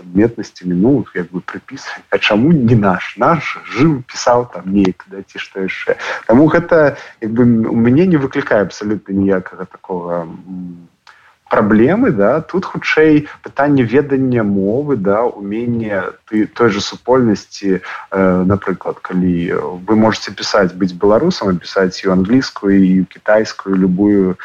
адметнасцямі 0.00 0.74
ну 0.74 0.92
як 1.14 1.30
бы 1.30 1.40
прыпісаць 1.40 2.04
А 2.10 2.18
чаму 2.18 2.52
не 2.52 2.76
наш? 2.76 3.14
Наш 3.16 3.56
жыў 3.76 4.02
пісаў 4.08 4.48
там 4.54 4.72
неяк 4.72 5.06
да 5.12 5.22
ці 5.22 5.38
што 5.38 5.66
яшчэ 5.66 5.96
Таму 6.26 6.48
гэта 6.52 6.96
як 7.20 7.30
бы 7.32 7.44
у 7.44 7.76
мяне 7.76 8.06
не 8.06 8.16
выклікае 8.16 8.62
абсалютна 8.66 9.14
ніякага 9.14 9.64
такого 9.64 10.26
праблемы 11.50 12.12
да. 12.12 12.40
Тут 12.40 12.64
хутчэй 12.64 13.28
пытанне 13.42 13.82
ведання 13.82 14.44
мовы 14.46 14.96
да 14.96 15.24
умение 15.26 16.14
ты 16.30 16.46
той 16.46 16.70
же 16.70 16.80
супольнасці 16.80 17.80
э, 17.80 18.44
напрыклад 18.46 19.02
калі 19.02 19.82
вы 19.84 19.96
можете 19.96 20.30
пісаць 20.30 20.72
быць 20.72 20.94
беларусам 20.94 21.58
пісаць 21.58 22.00
і 22.06 22.14
англійскую 22.14 22.78
і 22.78 23.04
кітайскую 23.04 23.76
любую 23.76 24.38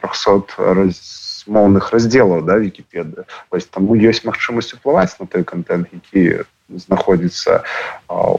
300 0.00 0.92
размоўных 1.40 1.92
раздзелаў 1.92 2.44
да 2.44 2.58
вкіпеды 2.60 3.24
вось 3.50 3.66
таму 3.66 3.96
ёсць 3.96 4.24
магчымасць 4.24 4.74
уплываць 4.74 5.16
на 5.20 5.26
той 5.26 5.44
контент 5.44 5.88
які 5.92 6.44
знаходзіцца 6.70 7.64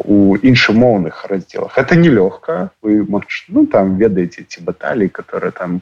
у 0.06 0.38
іншымоўных 0.38 1.26
раздзелах 1.28 1.78
это 1.78 1.96
нелёгка 1.96 2.72
вы 2.82 3.04
магч... 3.04 3.46
ну 3.50 3.66
там 3.66 3.98
ведаеце 3.98 4.44
ці 4.48 4.62
баталій 4.62 5.10
которые 5.10 5.52
там 5.52 5.82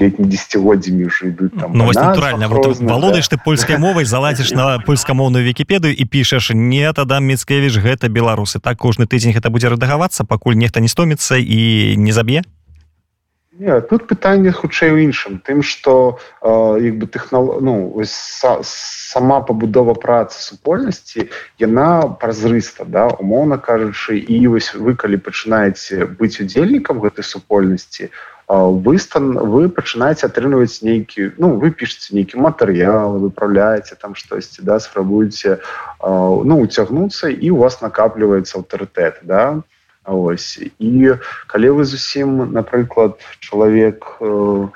летні 0.00 0.24
десятгоддзямі 0.24 1.04
уже 1.04 1.28
ідуць 1.28 1.52
там 1.60 1.72
ну, 1.74 1.90
натуральна 1.92 2.48
валодаеш 2.48 3.28
ты 3.28 3.36
польскай 3.44 3.78
мовай 3.78 4.04
заладзіш 4.04 4.52
на 4.52 4.78
польскамоўную 4.78 5.44
вкіпедыю 5.50 5.92
і 5.94 6.04
пішаш 6.04 6.52
не 6.54 6.92
тада 6.92 7.20
міцкевіч 7.20 7.76
гэта 7.76 8.08
беларусы 8.08 8.60
так 8.60 8.78
кожны 8.78 9.06
тыдзень 9.06 9.34
гэта 9.34 9.50
будзе 9.50 9.68
рэдагавацца 9.68 10.24
пакуль 10.24 10.56
нехта 10.56 10.80
не 10.80 10.88
стоміцца 10.88 11.36
і 11.36 11.96
не 11.96 12.12
заб'е 12.12 12.42
Не, 13.60 13.82
тут 13.82 14.06
пытанне 14.08 14.52
хутчэй 14.56 14.88
у 14.96 14.98
іншым. 15.04 15.36
Тым 15.44 15.60
што 15.60 16.16
як 16.40 16.96
бы 16.96 17.04
тэхнал 17.04 17.60
ну 17.60 17.92
са, 18.08 18.56
сама 18.64 19.40
пабудова 19.44 19.92
працы 19.92 20.40
супольнасці 20.40 21.28
яна 21.60 22.08
празрыста 22.22 22.88
да 22.88 23.04
умоўна 23.12 23.58
кажучы. 23.60 24.16
І 24.16 24.48
вось 24.48 24.72
вы 24.72 24.96
калі 24.96 25.20
пачынаеце 25.20 26.08
быць 26.08 26.40
удзельнікам 26.40 27.04
гэтай 27.04 27.20
супольнасці 27.20 28.08
вы 28.48 28.96
стан 28.96 29.36
вы 29.36 29.68
пачынаеце 29.68 30.24
атрымліваць 30.32 30.80
нейкі 30.80 31.36
ну 31.36 31.52
вы 31.60 31.68
пішце 31.68 32.16
нейкі 32.16 32.40
матэрыял 32.40 33.20
выправляеце 33.20 33.92
там 34.00 34.16
штосьці 34.16 34.64
да 34.64 34.80
спрабуеце 34.80 35.60
ну 36.00 36.56
уцягнуцца 36.64 37.28
і 37.28 37.52
у 37.52 37.60
вас 37.60 37.84
накапліваецца 37.84 38.56
аўтарытэт 38.56 39.20
да. 39.28 39.60
то 39.60 39.79
ось. 40.12 40.58
І 40.78 41.16
калі 41.46 41.68
вы 41.70 41.84
зусім 41.84 42.52
напрыклад 42.52 43.20
чалавек 43.40 44.18
э, 44.20 44.68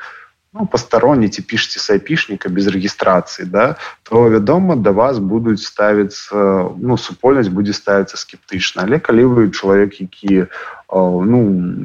ну, 0.54 0.66
пастаронні 0.66 1.28
ці 1.28 1.42
пішце 1.42 1.80
сайпішніка 1.80 2.48
без 2.48 2.66
рэгістрацыі 2.70 3.50
да 3.50 3.76
то 4.02 4.30
вядома 4.30 4.76
да 4.76 4.90
вас 4.90 5.18
будуць 5.18 5.66
ставіцца 5.66 6.70
ну 6.78 6.98
супольнасць 6.98 7.50
будзе 7.50 7.72
ставіцца 7.72 8.16
скептычна. 8.16 8.86
Але 8.86 8.98
калі 8.98 9.24
вы 9.24 9.50
чалавек 9.50 10.00
які 10.00 10.46
э, 10.46 10.48
ну 10.88 11.40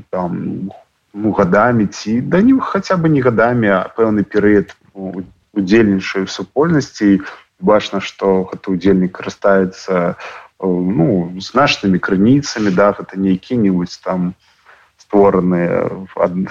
там 0.09 0.71
ну, 1.13 1.31
гадамі 1.33 1.87
ці 1.87 2.21
да 2.21 2.41
не 2.41 2.59
хаця 2.61 2.97
бы 2.97 3.09
не 3.09 3.21
гадамі 3.21 3.67
а 3.73 3.81
пэўны 3.97 4.23
перыяд 4.23 4.77
удзельнічаю 5.53 6.27
супольнасці 6.27 7.21
бачна 7.59 7.99
што 7.99 8.47
гэты 8.51 8.71
удзельнік 8.77 9.17
карыстаецца 9.17 10.15
ну 10.61 11.33
значнымі 11.39 11.99
крыніцамі 11.99 12.71
да 12.71 12.91
гэта 12.91 13.15
не 13.15 13.35
які-нибудь 13.35 13.99
там 14.03 14.33
створаныя 14.97 15.89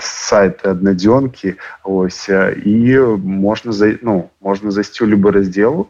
сайты 0.01 0.75
аднадзёнкі 0.75 1.55
ось 1.85 2.27
і 2.27 2.77
можна 3.23 3.73
за 3.73 3.95
ну 4.03 4.31
можна 4.41 4.71
зайсці 4.73 5.05
ў 5.05 5.15
любы 5.15 5.31
раздзел 5.37 5.87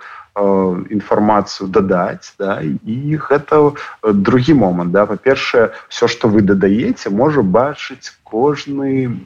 інфармацыю 0.90 1.68
дадаць 1.68 2.34
да 2.38 2.60
і 2.62 3.16
гэта 3.16 3.74
другі 4.02 4.54
момант 4.54 4.92
да. 4.92 5.06
Па-першае 5.06 5.70
все 5.88 6.08
что 6.08 6.28
вы 6.28 6.42
дадаеце 6.42 7.10
можа 7.10 7.42
бачыць 7.42 8.14
кожны 8.22 9.18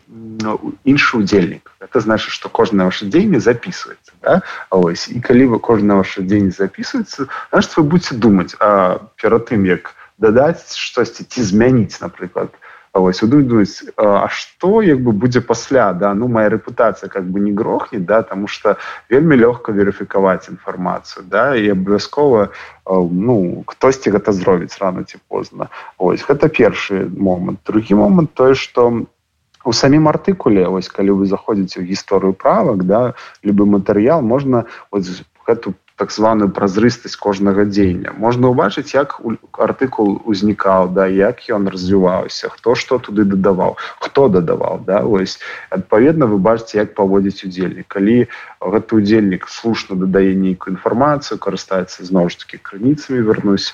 іншы 0.85 1.19
удзельнік 1.19 1.73
это 1.81 2.01
значит 2.01 2.31
что 2.31 2.49
кожнае 2.49 2.87
ваше 2.87 3.07
дзеянне 3.07 3.41
записывается 3.41 4.13
да? 4.23 4.43
ось. 4.71 5.09
І 5.09 5.21
калі 5.21 5.47
вы 5.47 5.59
кожна 5.59 5.97
ваше 5.97 6.23
дзень 6.23 6.53
записывается 6.53 7.29
значит 7.51 7.77
вы 7.77 7.83
будете 7.83 8.15
думаць 8.15 8.57
а 8.61 9.01
перад 9.17 9.51
тым 9.51 9.65
як 9.67 9.95
дадаць 10.19 10.77
штосьці 10.77 11.25
ці 11.25 11.43
змяніць 11.43 12.01
напрыклад 12.01 12.55
вось 13.01 13.21
думаць 13.21 13.85
А 13.97 14.29
что 14.29 14.83
як 14.83 15.01
бы 15.01 15.13
будзе 15.13 15.41
пасля 15.41 15.93
да? 15.93 16.15
Ну 16.15 16.29
моя 16.29 16.49
рэпутацыя 16.49 17.09
как 17.09 17.25
бы 17.25 17.41
не 17.41 17.53
грохне 17.53 17.99
да 17.99 18.23
тому 18.23 18.49
что 18.49 18.77
вельмі 19.09 19.37
лёгка 19.37 19.73
верыфікаваць 19.73 20.49
інфармацыю 20.49 21.25
да 21.27 21.57
і 21.57 21.73
абавязкова 21.73 22.49
ну 22.87 23.65
хтосьці 23.67 24.11
гэта 24.11 24.33
зробіць 24.33 24.79
рано 24.79 25.05
ці 25.05 25.19
позна 25.29 25.69
ось 25.99 26.25
гэта 26.25 26.49
першы 26.49 27.09
момант 27.17 27.61
другі 27.67 27.95
момант 27.95 28.35
тое 28.35 28.55
что 28.55 29.07
у 29.65 29.73
самім 29.73 30.09
артыкуле 30.09 30.67
ось 30.69 30.89
калі 30.89 31.23
вы 31.23 31.27
заходзіце 31.27 31.81
ў 31.81 31.89
гісторыю 31.89 32.35
правак 32.35 32.85
да 32.85 33.15
любы 33.43 33.65
матэрыял 33.65 34.21
можна 34.21 34.67
гэту 35.47 35.75
так 36.03 36.11
званую 36.11 36.51
празрыстасць 36.51 37.15
кожнага 37.15 37.63
дзеяння. 37.63 38.11
Можна 38.19 38.51
ўбачыць 38.51 38.91
як 38.91 39.15
артыкул 39.55 40.19
узнікаў 40.27 40.91
да 40.97 41.07
як 41.07 41.47
ён 41.47 41.71
развіваўся 41.71 42.51
хто 42.51 42.75
што 42.75 42.99
туды 42.99 43.23
дадаваў 43.23 43.79
хто 44.03 44.27
дадаваў 44.27 44.83
да. 44.83 45.07
Ось 45.07 45.39
адпаведна 45.71 46.27
вы 46.27 46.43
бачыце 46.43 46.83
як 46.83 46.99
паводзіць 46.99 47.47
удзельнік. 47.47 47.87
Калі 47.87 48.27
гэты 48.59 48.99
удзельнік 48.99 49.47
слушна 49.47 49.95
дадае 50.03 50.35
нейкую 50.35 50.75
інфармацыю 50.75 51.39
карыстаецца 51.39 52.03
зноў 52.03 52.35
ж 52.35 52.43
таки 52.43 52.59
крыніцамі 52.59 53.23
вярнусь 53.23 53.71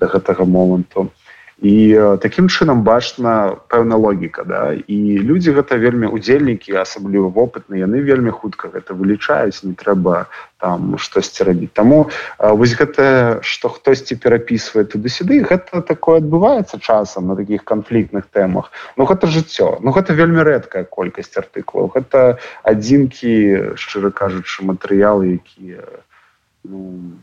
до 0.00 0.08
гэтага 0.08 0.48
моманту. 0.48 1.12
то 1.12 1.25
і 1.62 1.96
таким 2.20 2.48
чынам 2.52 2.84
бачна 2.84 3.56
пэўна 3.72 3.96
логіка 3.96 4.44
да? 4.44 4.76
І 4.76 5.18
людзі 5.24 5.56
гэта 5.56 5.80
вельмі 5.80 6.12
удзельнікі 6.12 6.76
асабліва 6.76 7.32
вопытны 7.32 7.80
яны 7.80 8.04
вельмі 8.04 8.28
хутка 8.28 8.68
гэта 8.68 8.92
вылічаюць 8.92 9.64
не 9.64 9.72
трэба 9.72 10.28
там 10.60 11.00
штосьці 11.00 11.48
рабіць. 11.48 11.72
Таму 11.72 12.12
вось 12.36 12.76
гэта 12.76 13.40
што 13.40 13.72
хтосьці 13.72 14.20
перапісвае 14.20 14.84
туды-сюды 14.84 15.40
гэта 15.48 15.80
такое 15.80 16.20
адбываецца 16.20 16.76
часам 16.76 17.32
на 17.32 17.36
таких 17.36 17.64
канфліктных 17.64 18.28
тэмах. 18.28 18.68
Ну 19.00 19.08
гэта 19.08 19.24
жыццё. 19.24 19.80
Ну 19.80 19.96
гэта 19.96 20.12
вельмі 20.12 20.44
рэдкая 20.44 20.84
колькасць 20.84 21.40
артыкулаў. 21.40 21.88
Гэта 21.96 22.36
адзінкі 22.68 23.76
шчыра 23.80 24.12
кажучы 24.12 24.60
матэрыялы 24.60 25.40
якія 25.40 25.88
ну, 26.68 27.16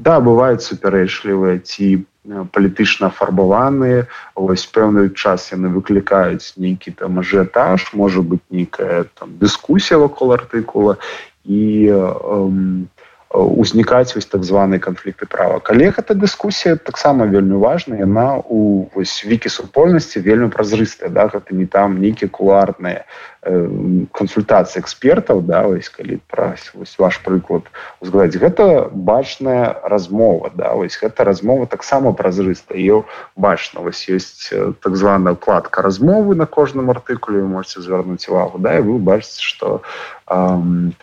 да 0.00 0.16
бываюць 0.24 0.64
супярэчлівыя 0.64 1.60
ці 1.60 2.08
по 2.08 2.13
палітычна 2.24 3.12
афарбаваныя 3.12 4.06
ось 4.34 4.64
пэўны 4.66 5.12
час 5.12 5.52
яны 5.52 5.68
выклікаюць 5.68 6.56
нейкі 6.56 6.96
там 6.96 7.20
ажыятаж 7.20 7.92
можа 7.92 8.24
быть 8.24 8.44
нейкая 8.50 9.04
там 9.20 9.36
дыскусія 9.38 10.00
вакол 10.00 10.32
артыкула 10.32 10.96
і 11.44 11.88
э, 11.92 12.00
узнікаць 13.34 14.14
вось 14.14 14.26
так 14.30 14.44
званыя 14.44 14.78
канфлікты 14.78 15.26
права. 15.26 15.58
Калі 15.58 15.90
гэта 15.90 16.14
дыскусія 16.14 16.78
таксама 16.78 17.26
вельмі 17.26 17.58
важна 17.58 17.98
яна 17.98 18.38
у 18.38 18.86
вікі 18.94 19.50
супольнасці 19.50 20.22
вельмі 20.22 20.54
празрыстая 20.54 21.10
да 21.10 21.26
гэта 21.26 21.50
не 21.50 21.66
там 21.66 21.98
нейкія 21.98 22.30
кулуарныя 22.30 23.02
э, 23.42 23.66
кансультацыі 24.14 24.86
экспертаў 24.86 25.42
да 25.42 25.66
вось 25.66 25.90
калі 25.90 26.22
пра 26.30 26.54
вось 26.78 26.94
ваш 26.98 27.18
прыклад 27.26 27.66
узгадаць. 27.98 28.38
Гэта 28.38 28.94
бачная 28.94 29.82
размова 29.82 30.54
да 30.54 30.70
вось 30.78 30.94
гэта 30.94 31.26
размова 31.26 31.66
таксама 31.66 32.14
празрыста 32.14 32.78
ее 32.78 33.02
бачна 33.34 33.82
вось 33.82 34.06
ёсць 34.06 34.54
так 34.78 34.94
званая 34.94 35.34
укладка 35.34 35.82
размовы 35.82 36.38
на 36.38 36.46
кожным 36.46 36.90
артыкуле 36.90 37.42
вы 37.42 37.48
можете 37.48 37.82
звярнуць 37.82 38.28
увагу 38.30 38.62
да 38.62 38.78
і 38.78 38.86
вы 38.86 38.98
бачыце 39.02 39.42
что 39.42 39.82
э, 40.30 40.94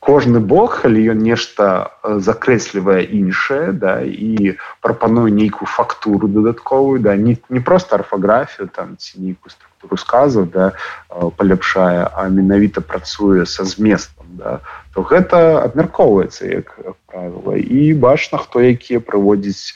кожны 0.00 0.40
бог 0.40 0.82
калі 0.82 1.00
ён 1.16 1.24
нешта 1.24 1.96
закрэслівае 2.04 3.00
іншае 3.16 3.72
да 3.72 4.04
і 4.04 4.56
прапануе 4.84 5.32
нейкую 5.32 5.64
фактуру 5.64 6.28
дадатковую 6.28 7.00
да 7.00 7.16
не, 7.16 7.36
не 7.48 7.60
просто 7.60 7.96
арфаграфію 7.96 8.68
там 8.68 8.96
ці 8.96 9.20
нейкую 9.20 9.48
структуру 9.48 9.96
сказаў 9.96 10.44
да 10.52 10.72
паляпшае 11.40 12.12
а 12.12 12.28
менавіта 12.28 12.84
працуе 12.84 13.46
са 13.46 13.64
зместом 13.64 14.36
да 14.36 14.60
то 14.92 15.00
гэта 15.00 15.64
абмяркоўваецца 15.64 16.44
як 16.44 16.76
правіла 17.08 17.56
і 17.56 17.94
бачна 17.96 18.38
хто 18.38 18.60
якія 18.60 19.00
прыводзіць 19.00 19.72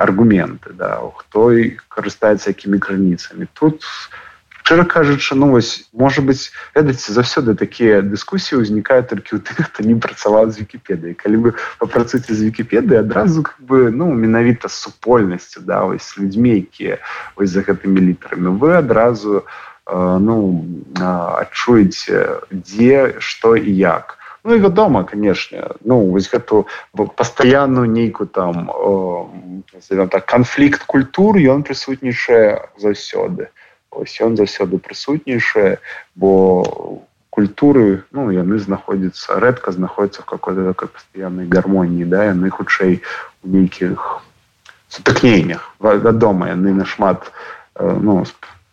аргументы 0.00 0.72
да 0.72 1.04
хто 1.20 1.52
і 1.52 1.76
карыстаецца 1.92 2.48
якімі 2.48 2.80
крыніцамі 2.80 3.44
тут 3.52 3.84
у 3.84 4.24
шчыра 4.64 4.84
кажучы 4.84 5.34
ну 5.34 5.50
вось 5.50 5.84
можа 5.92 6.22
быть 6.22 6.50
ведаце 6.74 7.12
заўсёды 7.12 7.52
такія 7.52 8.00
дыскусіі 8.00 8.64
ўзнікаюць 8.64 9.12
толькі 9.12 9.36
ў 9.36 9.40
тых 9.44 9.60
хто 9.68 9.84
не 9.84 9.92
працаваў 9.92 10.48
з 10.48 10.64
вкіпедыі 10.64 11.12
калі 11.20 11.36
вы 11.44 11.50
папрацуеце 11.76 12.32
з 12.32 12.48
вкіпедыі 12.48 13.04
адразу 13.04 13.44
как 13.44 13.60
бы 13.60 13.92
ну 13.92 14.08
менавіта 14.08 14.72
з 14.72 14.88
супольнасцю 14.88 15.60
да 15.68 15.84
вось 15.84 16.16
людзьмі 16.16 16.64
якія 16.64 16.96
вось 17.36 17.52
за 17.52 17.60
гэтымі 17.60 18.08
літарамі 18.08 18.56
вы 18.56 18.80
адразу 18.80 19.44
э, 19.44 19.92
ну 20.24 20.64
адчуеце 20.96 22.48
дзе 22.48 23.20
што 23.20 23.60
і 23.60 23.68
як. 23.68 24.16
Ну 24.48 24.56
і 24.56 24.64
вядома 24.64 25.04
канешне 25.04 25.76
ну 25.84 26.08
вось 26.08 26.32
гэту 26.32 26.64
пастаянную 27.20 27.84
нейкую 27.84 28.32
там 28.32 28.72
э, 28.72 30.08
так 30.08 30.24
канфлікт 30.24 30.88
культур 30.88 31.36
ён 31.36 31.68
прысутнічае 31.68 32.64
заўсёды 32.80 33.52
ось 33.94 34.20
ён 34.20 34.36
заўсёды 34.36 34.78
прысутнейшае 34.78 35.78
бо 36.14 37.02
культуры 37.30 38.04
ну 38.12 38.30
яны 38.30 38.58
знаходзяцца 38.58 39.40
рэдка 39.40 39.72
знаходзяцца 39.72 40.22
в 40.22 40.30
какой-то 40.30 40.68
такой 40.70 40.88
пастаяннай 40.88 41.50
гармоніі 41.50 42.06
да 42.06 42.30
яны 42.30 42.50
хутчэй 42.50 43.02
у 43.42 43.48
нейкіх 43.48 44.22
сутыкненнях. 44.94 45.74
Вядома 45.80 46.48
яны 46.48 46.74
нашмат 46.74 47.32
э, 47.74 47.98
ну 48.00 48.24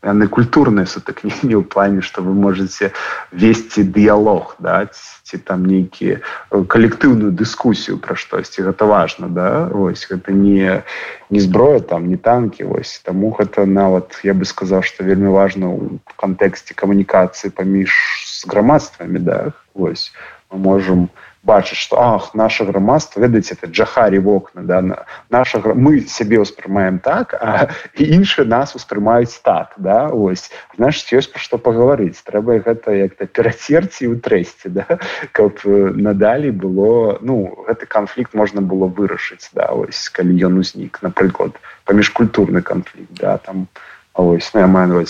яны 0.03 0.27
культурныя 0.27 0.89
сутыкненні 0.89 1.55
ў 1.61 1.65
плане 1.65 2.01
што 2.01 2.25
вы 2.25 2.33
можете 2.33 2.91
весці 3.31 3.85
дыялог 3.85 4.57
да 4.59 4.89
ці 4.91 5.37
там 5.37 5.65
нейкія 5.65 6.19
э, 6.19 6.63
калектыўную 6.65 7.31
дыскусію 7.31 8.01
пра 8.01 8.17
штосьці 8.17 8.65
гэта 8.65 8.89
важна 8.89 9.29
да 9.29 9.69
ось 9.69 10.09
гэта 10.09 10.33
не 10.33 10.81
не 11.29 11.39
зброя 11.39 11.79
там 11.79 12.09
не 12.09 12.17
танки 12.17 12.63
ось. 12.63 12.99
Таму 13.05 13.31
гэта 13.37 13.65
нават 13.65 14.19
я 14.23 14.33
бы 14.33 14.45
сказаў 14.45 14.83
што 14.83 15.07
вельмі 15.07 15.31
важна 15.31 15.71
ў 15.71 16.01
кантэксце 16.17 16.75
камунікацыі 16.75 17.53
паміж 17.55 17.93
з 18.25 18.49
грамадствамі 18.49 19.19
да 19.21 19.53
ось. 19.73 20.11
Мы 20.51 20.59
можемм 20.59 21.07
у 21.07 21.30
бачыць 21.43 21.77
что 21.77 21.97
ах 21.99 22.33
наше 22.33 22.65
грамадство 22.65 23.19
ведаеце 23.19 23.55
это 23.55 23.67
джахарі 23.67 24.19
вокна 24.19 24.61
да 24.61 25.05
наша 25.29 25.59
мы 25.73 26.01
сябе 26.01 26.37
ўспрымаем 26.37 26.99
так 26.99 27.33
а 27.33 27.73
іншыя 27.97 28.45
нас 28.45 28.75
успрымаюць 28.75 29.41
так 29.41 29.73
да 29.77 30.09
ось. 30.13 30.51
Значит 30.77 31.09
ёсць 31.17 31.31
пра 31.33 31.41
што 31.41 31.57
пагаварыць 31.57 32.21
трэба 32.21 32.61
гэта 32.61 32.93
як-то 32.93 33.25
перацерці 33.25 34.13
у 34.13 34.15
трэсці 34.21 34.69
да 34.69 34.85
каб 35.31 35.65
надалей 35.65 36.51
было 36.53 37.17
ну 37.21 37.65
гэты 37.65 37.89
канфлікт 37.89 38.33
можна 38.37 38.61
было 38.61 38.85
вырашыць 38.85 39.49
да 39.53 39.73
ось 39.73 40.09
калі 40.09 40.37
ён 40.45 40.61
узнік. 40.61 41.01
Напрыклад 41.01 41.57
паміжкультурны 41.89 42.61
канфлікт 42.61 43.17
да 43.17 43.37
там 43.37 43.67
ось 44.13 44.53
ну, 44.53 44.59
я 44.61 44.67
маю 44.67 45.05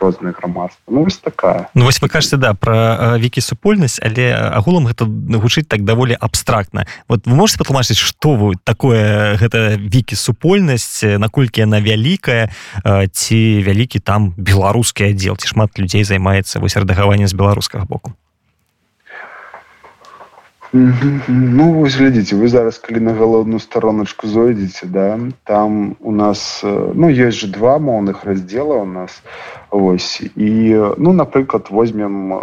розных 0.00 0.38
грамадства 0.38 0.82
ну 0.88 1.04
вось 1.04 1.18
такая. 1.18 1.68
Ну 1.74 1.84
вось 1.84 2.00
вы 2.02 2.08
кажете 2.08 2.36
да 2.36 2.54
про 2.54 3.18
вікі 3.18 3.40
супольнасць 3.40 4.00
але 4.02 4.34
агулам 4.34 4.86
гэта 4.86 5.04
гучыць 5.06 5.66
так 5.68 5.84
даволі 5.84 6.16
абстрактна. 6.18 6.86
Вот 7.08 7.26
вы 7.26 7.34
можете 7.34 7.58
патлумачыць 7.58 7.98
что 7.98 8.34
вы 8.34 8.54
такое 8.64 9.36
гэта 9.36 9.76
вікі 9.76 10.16
супольнасць 10.16 11.02
наколькі 11.02 11.60
яна 11.60 11.80
вялікая 11.80 12.50
ці 13.12 13.38
вялікі 13.62 13.98
там 14.00 14.34
беларускі 14.36 15.10
аддзел 15.10 15.36
ці 15.36 15.48
шмат 15.48 15.78
людзей 15.78 16.04
займаецца 16.04 16.60
вось 16.60 16.76
рэдагаванне 16.76 17.28
з 17.28 17.34
беларускага 17.34 17.84
боку 17.84 18.14
Ну 20.72 21.72
вось 21.72 21.96
глядзіце 21.96 22.36
вы 22.36 22.48
зараз 22.52 22.76
калі 22.84 23.00
на 23.00 23.12
галоўную 23.16 23.60
староначку 23.60 24.28
зойдзеце 24.28 24.84
да 24.86 25.16
там 25.48 25.96
у 26.00 26.12
нас 26.12 26.60
ну 26.62 27.08
ёсць 27.08 27.40
же 27.40 27.48
два 27.48 27.78
моўных 27.78 28.24
раздзела 28.28 28.76
у 28.76 28.84
нас 28.84 29.22
ось 29.70 30.20
і 30.20 30.50
ну 31.00 31.12
напрыклад 31.16 31.72
возьмем 31.72 32.36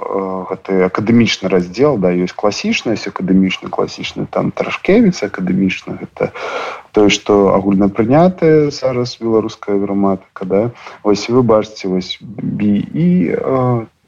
гэты 0.49 0.89
акадэмічны 0.89 1.53
раздзел 1.53 2.01
да 2.01 2.09
ёсць 2.09 2.33
класічнасць 2.33 3.05
акадэмічны 3.13 3.69
класічны 3.69 4.25
там 4.25 4.49
трашкевіц 4.49 5.21
акадэмічна 5.21 6.01
гэта 6.01 6.33
тое 6.97 7.13
што 7.13 7.53
агульна 7.53 7.93
прынятая 7.93 8.71
зараз 8.73 9.17
беларуская 9.21 9.77
граматыка 9.77 10.45
да. 10.49 10.61
Ось 11.03 11.29
вы 11.29 11.43
бачыце 11.43 11.93
вось 11.93 12.17
бі 12.21 12.73
і 12.89 13.37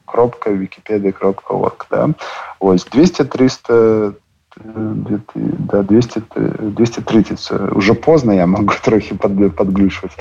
кропка 0.08 0.52
википедия 0.52 1.12
кропка 1.12 1.52
орг 1.52 1.86
да. 1.90 2.10
Ось 2.60 2.86
200 2.86 3.26
300 3.26 4.14
до 4.56 5.84
200 5.84 6.24
230 6.60 7.52
уже 7.76 7.94
поздно 7.94 8.32
я 8.32 8.48
могу 8.48 8.74
трохи 8.84 9.16
под 9.16 9.56
подглушивать 9.56 10.14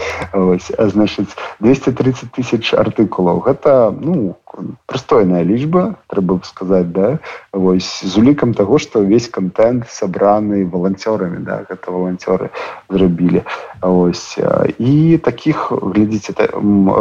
значит 0.79 1.29
230 1.61 2.33
тысяч 2.33 2.75
артыкулов 2.75 3.47
это 3.47 3.95
ну 3.99 4.37
прыстойная 4.87 5.43
лічба 5.43 5.97
трэба 6.07 6.41
сказаць 6.45 6.91
да? 6.93 7.19
Вось 7.53 8.05
з 8.05 8.17
улікам 8.17 8.55
того 8.55 8.79
что 8.79 9.01
весь 9.01 9.29
контент 9.29 9.89
сабраны 9.91 10.65
волонцёрамі 10.65 11.45
да 11.45 11.65
гэта 11.69 11.91
волонцёры 11.91 12.51
зрабілі. 12.89 13.43
Ось 13.83 14.39
і 14.79 15.19
таких 15.19 15.73
глядзіце 15.73 16.33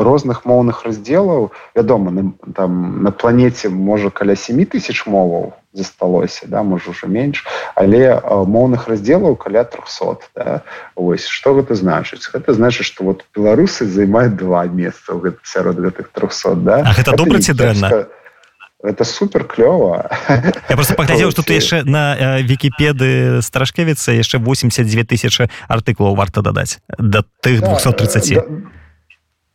розных 0.09 0.45
моўных 0.45 0.85
раздзелаў 0.85 1.51
вядома 1.75 2.33
там 2.55 3.03
на 3.03 3.11
планете 3.11 3.69
можа 3.69 4.09
каля 4.09 4.35
7 4.35 4.65
тысяч 4.65 5.05
моваў 5.05 5.53
засталося 5.75 6.47
да 6.47 6.63
можа 6.63 6.89
уже 6.89 7.07
менш 7.07 7.45
але 7.75 8.19
моўных 8.23 8.87
раздзелаў 8.87 9.35
каля 9.35 9.63
300 9.63 10.17
да? 10.35 10.61
ось 10.95 11.27
что 11.27 11.53
гэта 11.53 11.75
значыць? 11.75 12.23
Гэта 12.31 12.53
значыць 12.53 12.87
что 12.87 13.03
вот 13.03 13.25
беларусы 13.35 13.85
займаюць 13.85 14.35
два 14.39 14.65
месца 14.65 15.19
сярод 15.43 15.75
гэтых 15.75 16.09
300 16.15 16.55
да? 16.55 16.83
А 16.85 16.93
гэта 16.93 17.15
добра 17.15 17.39
ці 17.45 17.53
дрэнна. 17.53 18.09
Это 18.85 19.03
супер 19.03 19.45
клёва 19.45 20.09
я 20.69 20.75
просто 20.75 20.93
паглядзеў 20.99 21.31
что 21.31 21.41
ты 21.41 21.57
яшчэ 21.57 21.83
на 21.89 22.41
вкіпеды 22.45 23.41
страшкевіца 23.41 24.13
яшчэ 24.13 24.37
82 24.37 25.03
тысячи 25.09 25.49
артыкулаў 25.67 26.13
варта 26.13 26.45
дадаць 26.45 26.77
да 26.99 27.23
тых 27.41 27.65
230 27.65 28.35
да, 28.35 28.43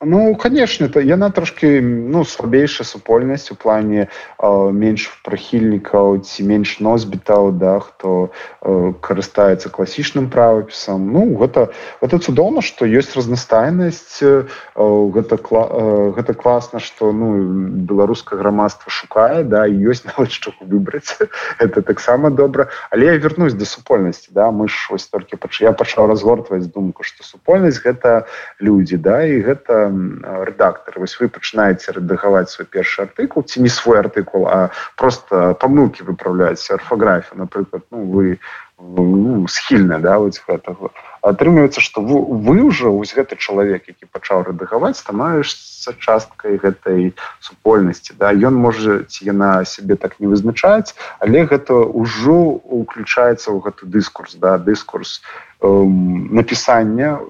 Ну 0.03 0.35
конечно 0.35 0.87
это 0.87 1.01
яна 1.01 1.31
трошки 1.31 1.79
ну 1.81 2.25
слабейшая 2.25 2.87
супольнасць 2.87 3.53
у 3.53 3.55
плане 3.55 4.09
э, 4.39 4.73
менш 4.73 5.05
прыхільнікаў 5.21 6.25
ці 6.25 6.41
менш 6.49 6.81
носьбітаў 6.81 7.53
да 7.53 7.81
хто 7.85 8.33
э, 8.65 8.95
карыстаецца 9.05 9.69
класічным 9.69 10.31
правапісам 10.33 11.13
ну 11.13 11.37
гэта 11.37 11.77
это 12.01 12.17
цудоўна 12.17 12.65
что 12.65 12.89
ёсць 12.89 13.13
разнастайнасць 13.13 14.25
э, 14.25 14.49
гэта 14.73 15.37
кла, 15.37 15.69
э, 15.69 16.13
гэта 16.17 16.33
класна 16.33 16.81
что 16.81 17.13
ну 17.13 17.37
беларускае 17.85 18.41
грамадства 18.41 18.89
шукае 18.89 19.45
да 19.45 19.69
ёсць 19.69 20.05
нават 20.09 20.33
што 20.33 20.57
выбраць 20.65 21.21
это 21.61 21.83
таксама 21.83 22.31
добра 22.31 22.73
але 22.89 23.13
я 23.13 23.21
вернусь 23.21 23.53
до 23.53 23.69
супольнасці 23.69 24.33
да 24.33 24.49
мы 24.49 24.65
ж 24.65 24.89
вось 24.89 25.13
толькі 25.13 25.37
пач 25.37 25.61
я 25.61 25.77
пачаў 25.77 26.09
разгортваць 26.09 26.73
думку 26.73 27.05
что 27.05 27.21
супольнасць 27.21 27.85
гэта 27.85 28.25
людзі 28.65 28.97
да 28.97 29.29
і 29.29 29.45
гэта 29.45 29.90
рэдактор 29.91 30.99
вось 30.99 31.19
вы 31.21 31.29
пачынаеце 31.29 31.93
рэдагаваць 31.93 32.51
свой 32.51 32.67
першы 32.67 33.03
артыкул 33.03 33.43
ці 33.43 33.61
не 33.61 33.69
свой 33.69 34.01
артыкул 34.01 34.47
а 34.49 34.71
просто 34.97 35.55
памылки 35.55 36.03
выправляеце 36.03 36.75
арфаграфію 36.75 37.39
напрыклад 37.39 37.85
ну 37.91 38.05
вы 38.11 38.39
ну, 38.81 39.49
схільна 39.49 39.99
да 39.99 40.19
гэтага. 40.21 40.91
Атрымліваецца 41.21 41.81
што 41.85 42.01
вы, 42.01 42.17
вы 42.17 42.65
ўжо 42.65 42.93
вось 42.97 43.13
гэты 43.13 43.37
чалавек 43.37 43.89
які 43.89 44.09
пачаў 44.09 44.49
рэдагаваць 44.49 44.97
становішся 44.97 45.93
часткай 46.01 46.57
гэтай 46.57 47.13
супольнасці 47.41 48.17
да. 48.17 48.33
Ён 48.33 48.57
можа 48.57 49.05
ці 49.05 49.29
яна 49.29 49.65
сябе 49.65 50.01
так 50.01 50.17
не 50.21 50.27
вызначаць 50.33 50.97
але 51.21 51.45
гэта 51.45 51.77
ўжо 51.77 52.57
уключаецца 52.73 53.53
ў 53.53 53.59
гэты 53.69 53.85
дыскурс 53.85 54.41
да 54.41 54.57
дыскурс 54.57 55.21
напісання 55.61 57.21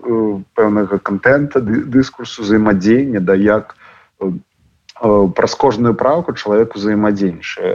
пэўнага 0.54 1.02
контента 1.02 1.58
дыскурсу 1.60 2.46
взаемадзеяння 2.46 3.18
да 3.18 3.34
як 3.34 3.74
праз 5.00 5.54
кожную 5.54 5.94
праўку 5.94 6.34
чалавек 6.36 6.76
узаемадзейнічае 6.76 7.72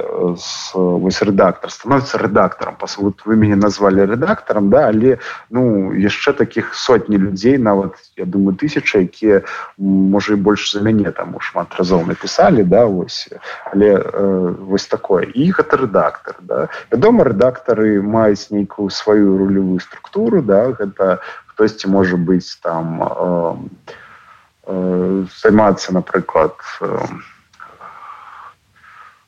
вось 0.75 1.21
рэдактор 1.21 1.73
становіцца 1.73 2.21
рэдактарам 2.21 2.77
па 2.79 2.87
вот 2.97 3.25
вы 3.25 3.35
мяне 3.35 3.55
назвалі 3.55 4.05
рэдактарам 4.05 4.69
да 4.69 4.87
але 4.89 5.17
ну 5.49 5.91
яшчэ 5.93 6.33
таких 6.33 6.75
сотні 6.75 7.17
людзей 7.17 7.57
нават 7.57 7.97
я 8.17 8.25
думаю 8.25 8.55
тысяча 8.57 9.01
якія 9.01 9.41
можа 9.77 10.33
і 10.33 10.41
больш 10.41 10.71
за 10.73 10.81
мяне 10.81 11.11
там 11.11 11.35
шмат 11.39 11.75
разоў 11.79 12.05
напісалі 12.07 12.63
да 12.63 12.85
вось. 12.85 13.29
Але 13.71 13.97
э, 13.97 14.55
вось 14.59 14.87
такое. 14.87 15.25
І 15.25 15.51
гэта 15.51 15.77
рэдактор 15.77 16.35
да. 16.39 16.67
Вядома 16.91 17.25
рэдактары 17.25 18.01
маюць 18.01 18.51
нейкую 18.51 18.89
сваю 18.89 19.37
рулевую 19.37 19.79
структуру 19.79 20.41
да 20.41 20.71
гэта 20.71 21.19
хтосьці 21.53 21.87
можа 21.89 22.17
быць 22.17 22.59
там 22.61 23.01
э, 23.01 23.55
займацца 24.67 25.93
напрыклад 25.93 26.53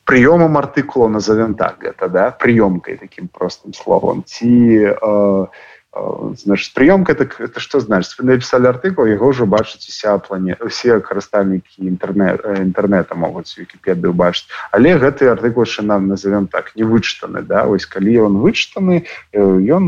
прыёмам 0.08 0.56
артыкула 0.56 1.08
назовем 1.08 1.54
так 1.54 1.78
гэта 1.84 2.08
да? 2.08 2.30
Прыёмкай 2.30 2.96
таким 2.96 3.28
простым 3.28 3.74
словом. 3.74 4.24
Ці 4.24 4.96
значит 6.36 6.74
прыёмка 6.74 7.12
это 7.12 7.28
это 7.38 7.60
что 7.60 7.80
значит 7.80 8.18
вы 8.18 8.24
написали 8.26 8.66
артыкул 8.66 9.06
его 9.06 9.26
уже 9.26 9.46
бачыць 9.46 9.88
уся 9.88 10.18
плане 10.18 10.56
усе 10.60 11.00
карыстальнікі 11.00 11.82
інтэрнет 11.82 12.44
інтэрнета 12.44 13.14
могуць 13.14 13.54
вкіпедыю 13.58 14.12
бачыць 14.12 14.48
але 14.72 14.98
гэты 14.98 15.28
артыкул 15.28 15.64
яшчэ 15.64 15.82
нам 15.82 16.08
назовем 16.08 16.46
так 16.46 16.76
не 16.76 16.84
вычытаны 16.84 17.42
да 17.42 17.66
ось 17.66 17.86
калі 17.86 18.18
он 18.28 18.38
вычытаны 18.38 19.04
ён 19.34 19.84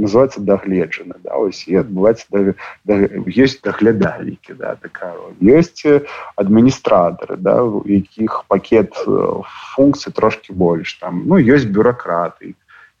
называется 0.00 0.40
дагледжаны 0.40 1.16
да 1.22 1.36
ось 1.36 1.68
і 1.68 1.82
адбываецца 1.84 2.26
да, 2.30 2.54
да, 2.84 2.94
есть 3.26 3.62
даглядальнікі 3.62 4.54
да 4.54 4.76
такая 4.76 5.14
ёсць 5.40 5.84
адміністратары 6.36 7.36
да 7.36 7.62
у 7.62 7.84
якіх 7.86 8.44
пакет 8.48 8.94
функцый 9.74 10.12
трошки 10.12 10.52
больш 10.52 10.94
там 10.94 11.22
ну 11.26 11.38
ёсць 11.38 11.66
бюрократы 11.66 12.54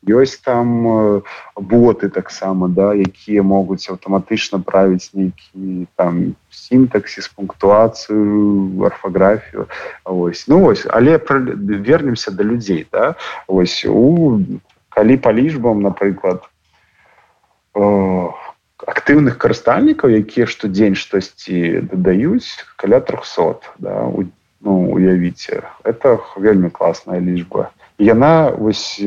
ёсць 0.08 0.40
там 0.44 0.68
э, 0.88 1.22
боты 1.56 2.08
таксама 2.08 2.68
да 2.68 2.92
якія 2.94 3.42
могуць 3.42 3.88
аўтаматычна 3.88 4.60
правіць 4.60 5.10
нейкі 5.14 5.86
там 5.96 6.36
сінтаксіс 6.50 7.28
пунктуацыю 7.28 8.84
арфаграфію. 8.84 9.66
Ось 10.04 10.48
ну 10.48 10.64
ось 10.66 10.86
але 10.90 11.18
вернемся 11.18 12.30
до 12.30 12.44
людзей 12.44 12.86
да. 12.92 13.14
Ось 13.46 13.84
у 13.88 14.40
калі 14.88 15.16
по 15.16 15.32
лічбам 15.32 15.82
напрыклад 15.82 16.44
актыўных 17.74 19.38
карыстальнікаў 19.38 20.10
якія 20.10 20.46
штодзень 20.46 20.94
штосьці 20.94 21.80
дадаюць 21.80 22.64
каля 22.76 23.00
300 23.00 23.74
да 23.78 24.04
у, 24.04 24.28
ну 24.60 24.92
уявіце. 24.92 25.62
Это 25.84 26.20
вельмі 26.36 26.70
класная 26.70 27.20
лічба. 27.20 27.70
і 27.72 27.83
яна 27.98 28.50
вось 28.50 29.00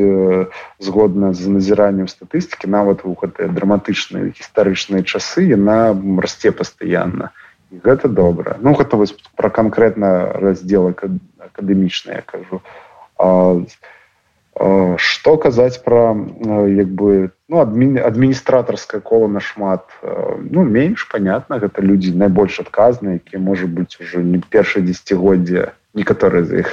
згодна 0.80 1.34
з 1.34 1.47
назіраннем 1.47 2.08
статыстыкі 2.08 2.71
нават 2.71 3.04
у 3.04 3.15
гэтыя 3.19 3.52
драматычныя 3.52 4.32
гістарычныя 4.32 5.04
часы 5.04 5.43
яна 5.43 5.91
расце 6.23 6.52
пастаянна. 6.52 7.32
І 7.71 7.84
гэта 7.84 8.08
добра. 8.08 8.56
Ну 8.63 8.71
гэта 8.73 8.95
вось 8.95 9.12
пра 9.36 9.50
канкрэтна 9.50 10.39
раздзел 10.39 10.88
акадэмічна 10.88 12.12
я 12.15 12.23
кажу. 12.23 12.62
А, 13.19 13.60
а, 14.56 14.95
што 14.97 15.36
казаць 15.38 15.84
пра 15.84 16.15
як 16.71 16.88
бы 16.88 17.32
ну 17.50 17.60
адмін 17.60 18.00
адміністратарская 18.00 19.02
кола 19.02 19.28
нашмат 19.28 19.84
ну 20.02 20.63
менш 20.63 21.04
понятно 21.12 21.60
гэта 21.60 21.84
людзі 21.84 22.15
найбольш 22.15 22.60
адказныя 22.63 23.19
якія 23.19 23.39
можа 23.43 23.67
быць 23.67 24.00
ужо 24.00 24.23
не 24.23 24.39
першае 24.39 24.84
дзегоддзя 24.88 25.76
некаторыя 25.98 26.46
з 26.46 26.64
іх 26.64 26.70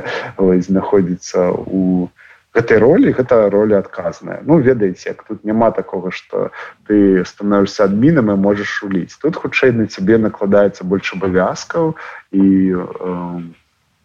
знаходзіцца 0.68 1.52
у 1.52 2.08
гэтай 2.52 2.78
ролі 2.78 3.12
гэта 3.16 3.48
роля 3.48 3.80
адказная. 3.80 4.40
Ну 4.44 4.60
ведаеце 4.60 5.08
як 5.12 5.24
тут 5.24 5.44
няма 5.44 5.70
такого 5.70 6.10
что 6.10 6.50
ты 6.88 7.24
становішся 7.24 7.84
адмінам 7.84 8.28
і 8.28 8.36
можаш 8.36 8.82
уліць 8.84 9.16
тут 9.16 9.36
хутчэй 9.36 9.72
на 9.72 9.86
цябе 9.86 10.18
накладаецца 10.18 10.84
больш 10.84 11.16
абавязкаў 11.16 11.96
і 12.32 12.44
э, 12.76 13.40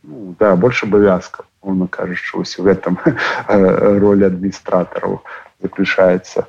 ну, 0.03 0.35
да 0.39 0.55
больш 0.55 0.83
абавязкаў 0.83 1.45
он 1.61 1.87
кажучы 1.87 2.37
вось 2.37 2.55
у 2.59 2.63
гэтым 2.63 2.95
ролі 4.03 4.31
адміністратараў 4.31 5.19
заключаецца 5.61 6.45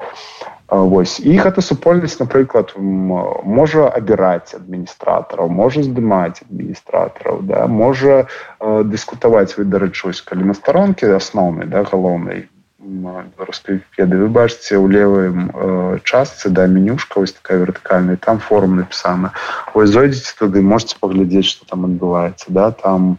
Вось. 0.69 1.17
І 1.25 1.39
гэта 1.41 1.65
супольнасць 1.65 2.19
напрыклад 2.21 2.75
можа 2.77 3.89
абіраць 3.89 4.53
адміністратараў 4.53 5.49
можа 5.49 5.81
здымаць 5.87 6.45
адміністратараў 6.45 7.41
да 7.49 7.65
можа 7.73 8.19
э, 8.21 8.85
дыскутаваць 8.85 9.57
вы 9.57 9.65
дарэчусь 9.65 10.21
калі 10.21 10.53
на 10.53 10.55
старонкі 10.61 11.09
асноўнай 11.17 11.73
да 11.73 11.89
галоўнай 11.89 12.53
беларускайпеды 12.79 14.17
вы 14.17 14.29
бачыце 14.29 14.77
ў 14.77 14.93
левым 14.93 15.39
э, 15.49 15.99
частцы 16.05 16.53
да 16.53 16.69
менюшка 16.69 17.25
вось 17.25 17.33
такая 17.33 17.59
вертыкальная 17.65 18.17
там 18.17 18.39
форум 18.39 18.77
напісана. 18.77 19.33
Ось 19.75 19.89
зойдзеце 19.89 20.37
туды 20.39 20.61
можете 20.61 21.01
паглядзець 21.01 21.49
что 21.49 21.65
там 21.65 21.89
адбываецца 21.89 22.53
да 22.53 22.71
там 22.71 23.17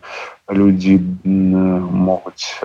людзі 0.50 1.00
могуць 1.24 2.58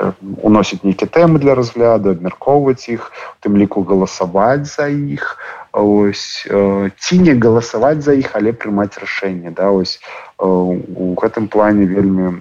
уносіць 0.42 0.80
нейкія 0.84 1.08
тэмы 1.12 1.38
для 1.38 1.54
разгляду 1.54 2.14
абмяркоўваць 2.16 2.88
іх 2.88 3.12
тым 3.44 3.60
ліку 3.60 3.84
галасаваць 3.84 4.64
за 4.64 4.88
іх 4.88 5.36
ось 5.72 6.48
ці 6.48 7.18
не 7.20 7.36
галасаваць 7.36 8.00
за 8.06 8.16
іх 8.16 8.32
але 8.40 8.56
прымаць 8.56 8.96
рашэнне 8.96 9.52
да 9.52 9.68
ось 9.68 10.00
у 10.38 11.12
гэтым 11.20 11.48
плане 11.52 11.84
вельмі 11.84 12.40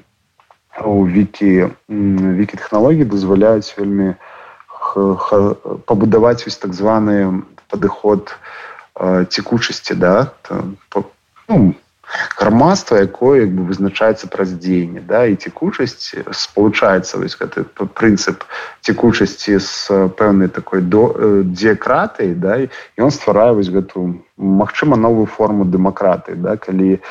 у 0.80 1.04
вікі 1.06 1.76
вікі 2.40 2.56
тэхналогіі 2.58 3.12
дазваляюць 3.12 3.76
вельмі 3.78 4.16
пабудаваць 5.86 6.48
вось 6.48 6.58
так 6.58 6.74
званы 6.74 7.44
падыход 7.68 8.36
цікучасці 9.28 10.00
да 10.00 10.32
ну, 11.50 11.74
грамадства 12.38 13.00
якое 13.00 13.48
як 13.48 13.52
бы 13.56 13.64
вызначаецца 13.70 14.28
праз 14.28 14.54
дзеянне 14.60 15.02
да 15.08 15.26
і 15.26 15.40
цікучасць 15.40 16.16
спалучаецца 16.30 17.18
вось 17.18 17.38
гэты 17.40 17.64
прынцып 17.96 18.44
цікучасці 18.82 19.58
з 19.60 20.10
пэўнай 20.20 20.52
такой 20.52 20.82
до 20.82 21.16
дзекратай 21.44 22.36
да 22.36 22.60
і 22.64 22.70
ён 23.00 23.12
стварае 23.12 23.54
вось 23.56 23.72
гэту 23.72 24.20
магчыма 24.38 25.00
новую 25.00 25.26
форму 25.26 25.66
дэмакраты 25.66 26.36
да 26.36 26.58
калі 26.58 27.00
э, 27.00 27.02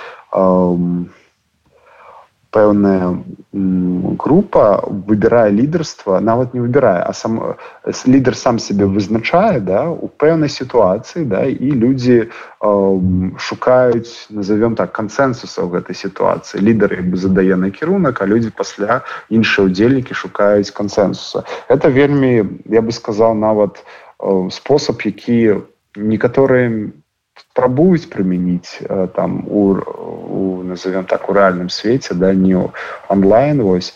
пэўная 2.53 3.25
група 3.53 4.85
выбірае 4.87 5.51
лідарства 5.51 6.21
нават 6.21 6.55
не 6.55 6.61
выбірае 6.61 7.01
а 7.01 7.13
сам 7.17 7.57
лідар 8.07 8.37
сам 8.37 8.59
себе 8.59 8.87
вызначае 8.87 9.61
да 9.61 9.89
у 9.89 10.09
пэўнай 10.09 10.53
сітуацыі 10.53 11.25
да 11.33 11.45
і 11.49 11.73
людзі 11.73 12.29
э, 12.29 12.71
шукаюць 13.37 14.29
назовём 14.31 14.77
так 14.77 14.93
кансенсуса 14.93 15.65
ў 15.65 15.81
гэтай 15.81 15.97
сітуацыі 15.97 16.61
лідары 16.61 17.01
бы 17.01 17.17
задае 17.17 17.57
накірунак 17.57 18.21
а 18.21 18.29
людзі 18.29 18.53
пасля 18.53 19.01
іншыя 19.33 19.73
удзельнікі 19.73 20.15
шукаюць 20.15 20.71
кансенсуса 20.71 21.45
это 21.69 21.89
вельмі 21.89 22.61
я 22.69 22.85
бы 22.85 22.93
сказал 22.93 23.35
нават 23.35 23.81
э, 24.21 24.49
спосаб 24.53 25.01
які 25.09 25.65
некаторыя 25.97 26.93
спрабуюць 27.37 28.09
прымяніць 28.09 28.81
э, 28.81 29.09
там 29.17 29.45
у, 29.49 29.63
у 29.77 30.63
назовем 30.63 31.05
так 31.05 31.29
у 31.29 31.37
рэальным 31.37 31.69
свеце 31.69 32.15
да 32.15 32.33
не 32.35 32.57
онлайн 33.09 33.63
вось 33.63 33.93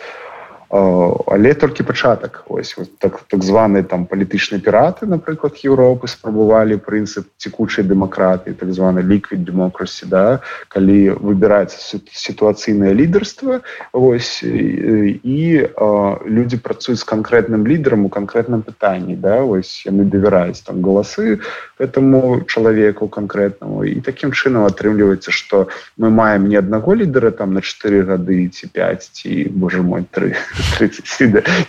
але 0.68 1.54
толькі 1.54 1.82
пачатак. 1.82 2.44
Ось 2.48 2.76
так 2.98 3.22
так 3.28 3.44
званыя 3.44 3.82
там 3.82 4.06
палітычныя 4.06 4.58
піраты 4.58 5.06
напрыклад 5.06 5.54
Еўропы 5.62 6.10
спрабавалі 6.10 6.76
прынцып 6.82 7.30
цікучай 7.38 7.86
дэмакратыі 7.86 8.54
так 8.58 8.72
званы 8.74 9.02
ліквід 9.02 9.44
демократсі 9.44 10.10
да 10.10 10.42
калі 10.68 11.14
выбіраецца 11.22 12.02
сітуацыйнае 12.10 12.94
лідарства 12.94 13.60
ось 13.92 14.42
і, 14.42 15.70
а, 15.76 16.18
людзі 16.26 16.58
працуюць 16.58 16.98
з 16.98 17.06
канкрэтным 17.06 17.66
лідарам 17.66 18.06
у 18.06 18.10
канкрэтным 18.10 18.66
пытанні 18.66 19.14
да 19.14 19.46
ось 19.46 19.86
яны 19.86 20.02
давяраюць 20.02 20.66
там 20.66 20.82
галасы 20.82 21.38
этому 21.78 22.42
чалавеку 22.46 23.06
канкрэтнаму. 23.08 23.84
І 23.84 24.00
такім 24.00 24.34
чынам 24.34 24.66
атрымліваецца 24.66 25.30
што 25.30 25.68
мы 25.96 26.10
маем 26.10 26.48
не 26.50 26.56
аднаго 26.56 26.94
лідара 26.94 27.30
там 27.30 27.54
на 27.54 27.62
чатыры 27.62 28.02
гады 28.02 28.48
ці 28.50 28.66
5 28.66 29.10
ці 29.12 29.30
боже 29.54 29.82
мой 29.82 30.02
тры. 30.10 30.34
30 30.34 30.55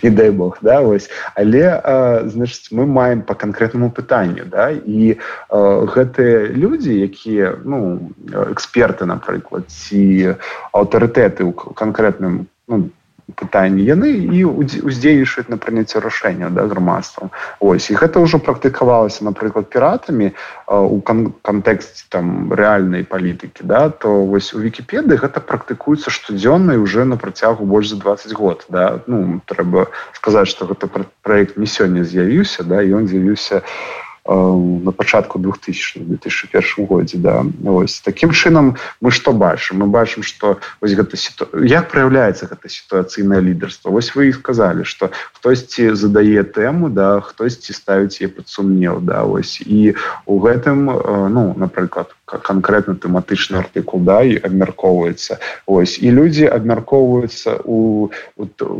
не 0.02 0.10
дай 0.10 0.30
бог 0.30 0.58
да 0.62 0.80
вось 0.80 1.08
але 1.34 1.80
значит 2.26 2.70
мы 2.70 2.86
маем 2.86 3.22
по 3.22 3.34
конкретнаму 3.34 3.90
пытанню 3.90 4.44
да 4.46 4.70
і 4.70 5.16
гэтыя 5.50 6.52
людзі 6.52 6.92
якія 6.94 7.58
ну 7.64 8.12
эксперты 8.52 9.04
напрыклад 9.04 9.68
ці 9.68 10.36
аўтарытэты 10.72 11.44
ў 11.44 11.52
канкрэтным 11.74 12.46
ну, 12.68 12.90
пытанні 13.34 13.84
яны 13.84 14.08
і 14.08 14.44
уздзейнічаюць 14.48 15.52
на 15.52 15.60
прыняцце 15.60 16.00
рашэння 16.00 16.48
да 16.50 16.64
грамадствам. 16.64 17.30
Ось 17.60 17.90
і 17.92 17.98
гэта 18.00 18.24
ўжо 18.24 18.40
практыкавалася 18.40 19.24
напрыклад 19.28 19.68
піратамі 19.68 20.32
у 20.68 21.00
кан 21.04 21.34
кантэксце 21.42 22.08
там 22.08 22.52
рэальнай 22.52 23.04
палітыкі 23.04 23.68
да 23.68 23.88
то 23.90 24.24
вось 24.24 24.54
у 24.54 24.64
вкіпеды 24.64 25.20
гэта 25.20 25.44
практыкуецца 25.44 26.10
штодзённа 26.10 26.80
уже 26.80 27.04
на 27.04 27.16
працягу 27.16 27.64
больш 27.64 27.92
за 27.92 28.00
20 28.00 28.32
год 28.32 28.66
да. 28.68 29.00
Ну 29.06 29.40
трэба 29.44 29.88
сказаць 30.12 30.48
что 30.48 30.66
гэта 30.66 30.88
проект 31.22 31.56
не 31.56 31.66
сёння 31.66 32.04
з'явіўся 32.04 32.64
да 32.64 32.80
ён 32.80 33.08
з'явіўся 33.08 33.60
у 33.60 34.07
на 34.28 34.92
пачатку 34.92 35.38
2000 35.38 36.00
2001 36.00 36.86
годзе 36.86 37.18
да. 37.18 37.44
Ось. 37.64 38.00
Таким 38.00 38.30
чынам 38.30 38.76
мы 39.00 39.10
что 39.10 39.32
бачым? 39.32 39.78
Мы 39.78 39.86
бачым 39.86 40.22
что 40.22 40.58
вось 40.80 40.92
гэта 40.92 41.16
сіту... 41.16 41.48
як 41.64 41.88
проявляется 41.88 42.46
гэта 42.46 42.68
сітуацыйнае 42.68 43.40
лідарство 43.40 43.90
вось 43.90 44.14
вы 44.14 44.28
і 44.28 44.32
сказали 44.32 44.84
что 44.84 45.10
хтосьці 45.32 45.94
задае 45.94 46.44
тэму 46.44 46.90
да 46.90 47.20
хтосьці 47.20 47.72
ставіць 47.72 48.20
е 48.20 48.28
пад 48.28 48.48
сумнеў 48.48 49.00
да 49.00 49.24
ось. 49.24 49.60
І 49.64 49.96
у 50.26 50.38
гэтым 50.40 50.84
ну 51.32 51.54
напрыклад 51.56 52.17
канкрэтна 52.28 52.94
тэматычны 53.00 53.58
артыкул 53.64 54.04
да 54.04 54.20
і 54.22 54.36
абмяркоўваецца 54.36 55.38
ось. 55.66 55.96
І 55.98 56.12
людзі 56.12 56.46
абмяркоўваюцца 56.52 57.64
у 57.64 58.10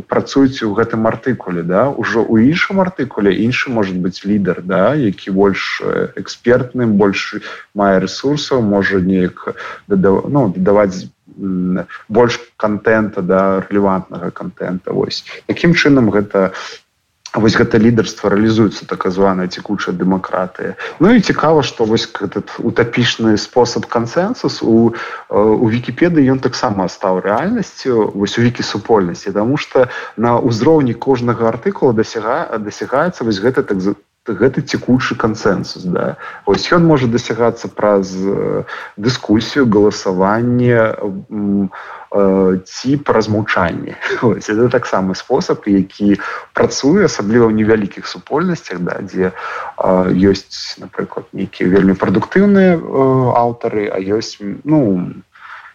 працуюць 0.08 0.62
у 0.62 0.74
гэтым 0.76 1.08
артыкуле 1.08 1.62
да. 1.62 1.88
Ўжо 1.88 2.22
у 2.22 2.36
іншым 2.36 2.80
артыкуле 2.84 3.32
іншы 3.32 3.70
может 3.70 3.96
быть 3.96 4.24
лідар 4.24 4.62
да 4.62 4.94
які 4.94 5.30
больш 5.30 5.80
экспертным 6.16 7.00
больш 7.00 7.40
мае 7.74 8.00
ресурсаў 8.04 8.60
можа 8.60 9.00
неяк 9.00 9.56
ну, 9.88 10.52
даваць 10.56 11.08
больш 12.08 12.40
контента 12.56 13.22
да 13.22 13.60
релевантнага 13.68 14.30
контента 14.30 14.92
ось. 14.92 15.24
Якім 15.48 15.74
чынам 15.74 16.10
гэта 16.10 16.52
вось 17.34 17.56
гэта 17.56 17.78
лідарства 17.78 18.30
реалізуецца 18.32 18.88
так 18.88 19.04
званая 19.12 19.48
цекучая 19.48 19.94
дэмакратыя 19.94 20.76
Ну 21.00 21.12
і 21.12 21.20
цікава 21.20 21.62
што 21.62 21.84
вось 21.84 22.08
этот 22.20 22.56
утапічны 22.58 23.36
спосаб 23.36 23.86
кансенсус 23.86 24.62
у 24.62 24.94
у 25.28 25.66
вкіпедыі 25.68 26.32
ён 26.32 26.40
таксама 26.40 26.88
стаў 26.88 27.20
рэальнасцю 27.20 28.12
вось 28.14 28.38
у 28.38 28.42
вікі 28.42 28.62
супольнасці 28.62 29.32
тому 29.32 29.56
что 29.56 29.88
на 30.16 30.40
ўзроўні 30.40 30.94
кожнага 30.94 31.48
артыкула 31.52 31.92
дасяга 31.92 32.58
дасягаецца 32.58 33.24
вось 33.24 33.40
гэта 33.44 33.62
так 33.62 33.80
гэты 34.34 34.62
цекучы 34.62 35.14
кансенсус 35.14 35.84
да. 35.84 36.16
Ось 36.46 36.68
ён 36.72 36.84
можа 36.84 37.06
дасягацца 37.06 37.68
праз 37.68 38.12
дыскусію 38.96 39.68
галасаванне 39.68 40.96
ці 42.64 42.96
праз 43.04 43.28
маўчанне. 43.28 43.96
Это 44.22 44.68
таксама 44.68 45.14
спосаб 45.14 45.68
які 45.68 46.16
працуе 46.52 47.04
асабліва 47.04 47.48
ў 47.48 47.54
невялікіх 47.60 48.08
супольнасцях 48.08 48.80
да 48.80 49.00
дзе 49.04 49.32
ёсць 49.78 50.80
напрыклад 50.80 51.28
нейкія 51.32 51.68
вельмі 51.68 51.94
прадуктыўныя 51.94 52.80
аўтары 53.36 53.92
а 53.92 54.00
ёсць 54.00 54.40
ну 54.40 55.12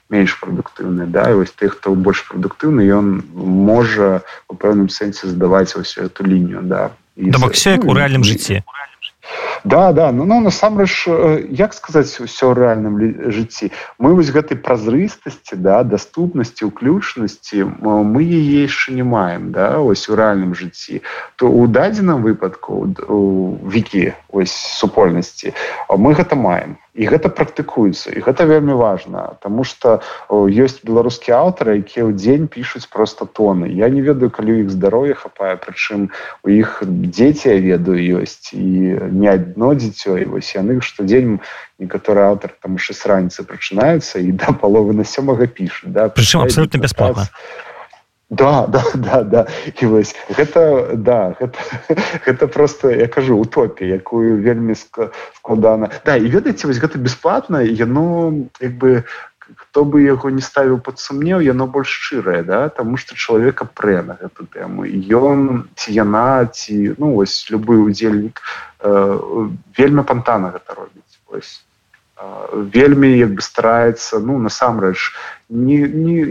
менш 0.09 0.37
прадуктыўныя 0.41 1.07
да. 1.07 1.29
Вось 1.33 1.53
тых 1.53 1.77
хто 1.77 1.93
больш 1.93 2.25
прадуктыўны 2.29 2.81
ён 2.85 3.21
можа 3.37 4.25
у 4.49 4.57
пэўным 4.57 4.89
сэнсе 4.89 5.29
здаваць 5.29 5.73
вось 5.77 5.97
эту 5.97 6.25
лінію 6.25 6.65
да 6.65 6.91
все 7.51 7.71
як 7.71 7.85
у 7.85 7.93
рэальным 7.93 8.23
жыцці 8.23 8.63
да 9.63 9.93
да 9.93 10.11
ну 10.11 10.25
ну 10.25 10.41
насамрэч 10.41 11.07
як 11.49 11.73
сказаць 11.73 12.19
усё 12.19 12.53
рэальным 12.53 12.99
жыцці 13.31 13.71
мы 13.97 14.13
вось 14.15 14.31
гэтай 14.35 14.57
празрыстасці 14.57 15.55
да 15.55 15.83
даступнасці 15.83 16.67
уключнасці 16.67 17.63
мы 17.79 18.21
яе 18.23 18.67
яшчэ 18.67 18.91
не 18.91 19.03
маем 19.03 19.51
да 19.55 19.79
ось 19.79 20.09
у 20.09 20.19
рэальным 20.19 20.53
жыцці 20.55 21.01
то 21.35 21.47
у 21.47 21.67
дадзеным 21.67 22.23
выпадку 22.23 22.91
вікі 23.63 24.13
ось 24.29 24.51
супольнасці 24.51 25.53
мы 25.89 26.13
гэта 26.13 26.35
маем 26.35 26.75
і 26.93 27.09
гэта 27.09 27.29
практыкуецца 27.33 28.13
і 28.13 28.21
гэта 28.21 28.45
вельмі 28.45 28.77
важна 28.77 29.35
Таму 29.41 29.65
что 29.65 30.01
ёсць 30.29 30.85
беларускія 30.85 31.41
аўтары 31.41 31.81
якія 31.81 32.05
ў 32.05 32.13
дзень 32.13 32.45
пішуць 32.45 32.85
просто 32.85 33.25
тоны. 33.25 33.73
Я 33.73 33.89
не 33.89 34.05
ведаю 34.05 34.29
калі 34.29 34.61
іх 34.61 34.69
здароўе 34.69 35.17
хапае 35.17 35.57
прычым 35.57 36.13
у 36.45 36.47
іх 36.53 36.85
дзеці 36.85 37.49
я 37.49 37.57
ведаю 37.57 38.21
ёсць 38.21 38.53
і 38.53 38.97
не 39.09 39.29
адно 39.33 39.73
дзіцё 39.73 40.21
і 40.21 40.29
вось 40.37 40.53
яны 40.53 40.81
штодзень 40.85 41.41
некаторы 41.81 42.29
аўтар 42.29 42.53
там 42.61 42.77
шы 42.77 42.93
з 42.93 43.09
раніцы 43.09 43.41
прачынаюцца 43.41 44.21
і 44.21 44.29
да 44.37 44.53
паловы 44.53 44.93
на 44.93 45.03
сёмага 45.03 45.49
пішуць 45.49 45.89
да. 45.89 46.13
Прычым 46.13 46.45
абсолютно 46.45 46.77
бясплатна 46.77 47.25
да 48.33 48.67
да 48.73 48.83
да 48.95 49.23
да. 49.23 49.47
І 49.81 49.85
вось 49.85 50.15
гэта 50.29 50.95
да 50.95 51.35
гэта, 51.39 51.59
гэта 52.25 52.47
просто 52.47 52.89
я 52.89 53.07
кажу 53.07 53.37
утопія 53.37 53.95
якую 53.95 54.41
вельмі 54.41 54.75
складана. 54.75 55.89
Да 56.05 56.15
і 56.15 56.27
ведаеце 56.27 56.67
вось 56.67 56.81
гэта 56.81 56.97
бясплатна 56.97 57.61
яно 57.61 58.33
як 58.59 58.73
бы 58.77 59.03
хто 59.55 59.83
бы 59.85 60.01
яго 60.01 60.29
не 60.29 60.41
ставіў 60.41 60.79
пад 60.79 60.99
сумнеў 60.99 61.43
яно 61.43 61.67
больш 61.67 61.89
шчырае 61.89 62.43
да? 62.43 62.69
Таму 62.69 62.97
что 62.97 63.15
чалавека 63.15 63.65
прэ 63.65 64.01
на 64.01 64.15
гэту 64.21 64.47
тэму. 64.47 64.87
Ён 65.13 65.67
ці 65.75 65.93
яна 65.93 66.45
ці 66.47 66.95
ну 66.97 67.13
вось 67.19 67.51
любы 67.51 67.77
удзельнік 67.83 68.41
э, 68.79 69.19
вельмі 69.77 70.03
пантана 70.03 70.53
гэта 70.55 70.73
робіць. 70.79 71.19
Ось 71.27 71.61
вельмі 72.53 73.09
як 73.17 73.33
бы 73.33 73.41
стараецца 73.41 74.19
ну 74.19 74.37
насамрэч 74.37 75.11
не, 75.49 75.77
не, 75.77 76.21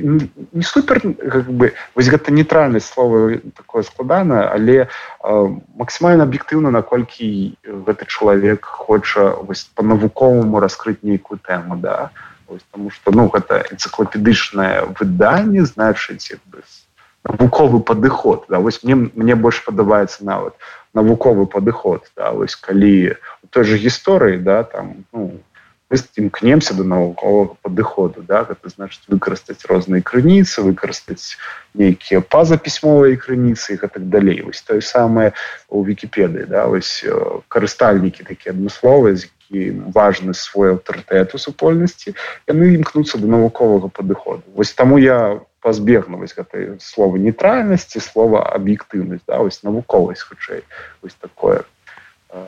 не, 0.53 0.63
супер 0.63 1.01
как 1.01 1.51
бы 1.51 1.75
вось 1.95 2.07
гэта 2.07 2.31
нейтральнасць 2.31 2.87
слова 2.87 3.39
такое 3.57 3.83
складана 3.83 4.47
але 4.55 4.87
э, 4.87 4.87
максімальна 5.75 6.23
аб'ектыўна 6.23 6.71
наколькі 6.71 7.59
гэты 7.67 8.07
чалавек 8.07 8.65
хоча 8.65 9.35
вось 9.43 9.67
по-навуковаму 9.75 10.61
раскрыць 10.61 11.03
нейкую 11.03 11.43
тэму 11.43 11.77
да? 11.77 12.11
Вось, 12.47 12.63
тому 12.71 12.91
что 12.91 13.11
ну 13.11 13.29
гэта 13.29 13.67
энцыклопедычнае 13.75 14.87
выданне 15.01 15.67
значыць 15.67 16.31
навуковы 17.27 17.81
падыход 17.81 18.47
да? 18.49 18.63
Вось 18.63 18.85
мне 18.85 19.11
мне 19.15 19.35
больш 19.35 19.65
падабаецца 19.65 20.23
нават 20.25 20.55
навуковы 20.95 21.47
падыход 21.47 22.07
да? 22.15 22.31
Вось 22.31 22.55
калі 22.55 23.19
той 23.51 23.65
же 23.65 23.77
гісторыі 23.77 24.39
да 24.39 24.63
там 24.63 25.03
ну 25.11 25.43
імкнемся 25.93 26.75
до 26.75 26.85
навуковага 26.85 27.57
падыходу 27.63 28.25
да 28.25 28.45
гэта 28.49 28.73
значыць 28.73 29.05
выкарыстаць 29.13 29.67
розныя 29.69 30.01
крыніцы 30.01 30.65
выкарыстаць 30.65 31.37
нейкія 31.75 32.21
пазапісьмовыя 32.21 33.17
крыніцы 33.17 33.77
і 33.77 33.81
так 33.83 34.09
далей 34.09 34.41
вось 34.41 34.63
тое 34.63 34.81
самае 34.81 35.33
у 35.69 35.85
вкіпедыі 35.85 36.49
да 36.49 36.67
вось 36.67 37.05
карыстальнікі 37.49 38.25
такія 38.25 38.57
адмысловыя 38.57 39.17
з 39.17 39.29
які 39.53 39.93
важны 39.93 40.33
свой 40.35 40.73
аўтарытэт 40.75 41.35
у 41.37 41.39
супольнасці 41.39 42.17
яны 42.49 42.73
імкнуцца 42.81 43.21
до 43.21 43.29
навуковага 43.29 43.93
падыходу 43.93 44.43
вось 44.57 44.73
таму 44.73 44.97
я 44.97 45.41
пазбегнуваць 45.61 46.33
гэтай 46.33 46.81
слова 46.81 47.21
нейтральнасці 47.21 48.01
слова 48.01 48.49
аб'ектыўнасць 48.57 49.29
да 49.29 49.45
вось 49.45 49.63
навуковасць 49.63 50.25
хутчэй 50.25 50.65
вось 51.03 51.15
такое 51.21 51.63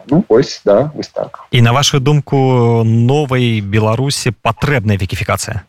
ну 0.06 0.24
ось 0.28 0.62
да 0.64 0.90
вось 0.94 1.08
так. 1.08 1.44
І 1.50 1.62
на 1.62 1.72
вашу 1.72 2.00
думку 2.00 2.82
новай 2.84 3.60
беларусі 3.60 4.32
патрэбная 4.42 4.96
векіфікацыя 4.96 5.62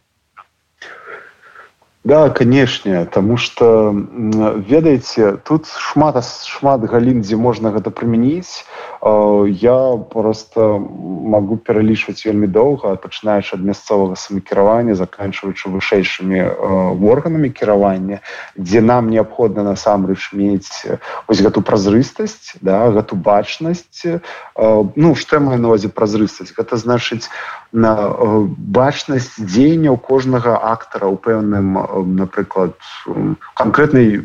да 2.05 2.29
канешне 2.29 3.05
тому 3.05 3.35
что 3.35 3.91
ведаеце 3.91 5.37
тут 5.43 5.65
шмат 5.65 6.21
шмат 6.45 6.85
галін 6.85 7.25
дзе 7.25 7.35
можна 7.35 7.73
гэта 7.73 7.89
прымяніць. 7.89 8.61
Я 9.01 9.97
просто 10.13 10.77
могу 10.79 11.57
пералічваць 11.57 12.21
вельмі 12.25 12.45
доўга 12.45 12.95
пачынаеш 13.01 13.57
ад 13.57 13.65
мясцовага 13.65 14.13
самакіравання 14.15 14.93
заканчиваючы 14.93 15.73
вышэйшымі 15.73 16.45
органамі 17.01 17.49
кіравання 17.49 18.21
дзе 18.53 18.85
нам 18.85 19.09
неабходна 19.09 19.65
насамрэч 19.65 20.29
мець 20.37 20.85
ось 21.25 21.41
гэту 21.41 21.65
празрыстасць 21.65 22.53
да 22.61 22.85
гэту 22.93 23.17
бачнасць. 23.17 24.05
Ну 24.95 25.15
што 25.17 25.41
маю 25.41 25.57
навазе 25.57 25.89
празрыстасць? 25.89 26.53
Гэта 26.53 26.77
значыць 26.77 27.25
на 27.75 27.91
бачнасць 28.79 29.35
дзеянняў 29.39 29.99
кожнага 29.99 30.55
актара 30.71 31.11
у 31.11 31.19
пэўным 31.19 31.75
напрыклад 32.15 32.79
канкрэтнай 33.59 34.23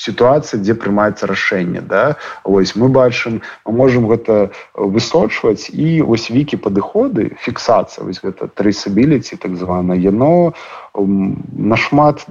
сітуацыя 0.00 0.60
дзе 0.60 0.76
прымаецца 0.80 1.28
рашэнне 1.28 1.80
да? 1.80 2.16
Ось 2.44 2.76
мы 2.76 2.88
бачым 2.88 3.40
мы 3.66 3.72
можемм 3.82 4.08
гэта 4.12 4.52
высочваць 4.74 5.68
і 5.72 6.00
ось 6.04 6.28
вікі 6.32 6.60
падыходы 6.66 7.36
фіксацыя 7.44 8.04
вось 8.04 8.20
гэта 8.24 8.48
трысабіліці 8.48 9.40
так 9.44 9.56
звана 9.60 9.96
яно 9.96 10.52
нашмат 10.94 12.24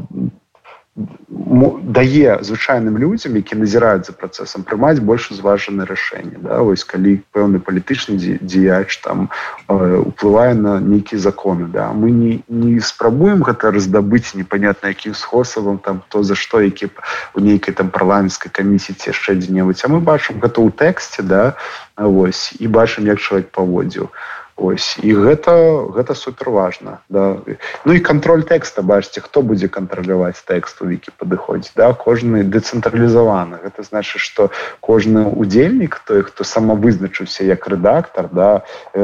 дае 1.00 2.44
звычайным 2.44 2.98
людзям 2.98 3.36
які 3.36 3.56
назіраюць 3.56 4.06
за 4.06 4.14
працэсам 4.14 4.64
прымаць 4.64 5.00
больш 5.00 5.30
зважаны 5.32 5.86
рашэнне 5.86 6.44
да? 6.44 6.60
Вось 6.62 6.84
калі 6.84 7.24
пэўны 7.32 7.60
палітычны 7.60 8.20
дзеяч 8.20 9.00
там 9.02 9.30
э, 9.68 10.04
уплывае 10.06 10.54
на 10.54 10.80
нейкія 10.80 11.20
законы 11.20 11.68
да? 11.68 11.94
Мы 11.94 12.12
не 12.12 12.44
не 12.48 12.80
спрабуем 12.80 13.44
гэта 13.44 13.72
раздабыць 13.72 14.36
непонятна 14.36 14.92
якім 14.92 15.14
спосабам 15.14 15.80
там 15.80 16.04
то 16.10 16.24
за 16.24 16.36
што 16.36 16.62
які 16.62 16.92
у 17.34 17.40
нейкай 17.40 17.74
там 17.74 17.90
парламенцкай 17.90 18.52
камісіі 18.52 18.96
ці 19.00 19.10
яшчэ 19.10 19.40
дзе-небудзь. 19.40 19.86
А 19.86 19.88
мы 19.88 20.04
бачым 20.04 20.40
гэта 20.44 20.60
ў 20.60 20.70
тэксце 20.76 21.24
да? 21.24 21.56
Вось 21.96 22.54
і 22.60 22.68
бачым 22.68 23.08
як 23.08 23.20
чалавек 23.20 23.50
паводзіў 23.56 24.12
ось. 24.60 25.00
І 25.00 25.16
гэта 25.16 25.88
гэта 25.96 26.16
супер 26.16 26.52
важна 26.52 27.00
да. 27.10 27.40
Ну 27.86 27.94
і 27.96 28.04
контроль 28.04 28.44
тэкста 28.44 28.84
бачце 28.84 29.24
хто 29.24 29.42
будзе 29.42 29.72
кантраляваць 29.72 30.44
тэкст 30.44 30.84
у 30.84 30.92
вікі 30.92 31.16
падыходзіць 31.16 31.74
да? 31.76 31.94
Кожны 31.94 32.44
дэцэнтралізаваны. 32.44 33.64
Гэта 33.64 33.88
значыць 33.88 34.22
что 34.22 34.52
кожны 34.80 35.26
удзельнік 35.26 36.02
той 36.06 36.24
хто 36.28 36.44
самавызначыўся 36.44 37.48
як 37.48 37.68
рэдактор 37.68 38.28
да 38.30 38.62
э, 38.94 39.02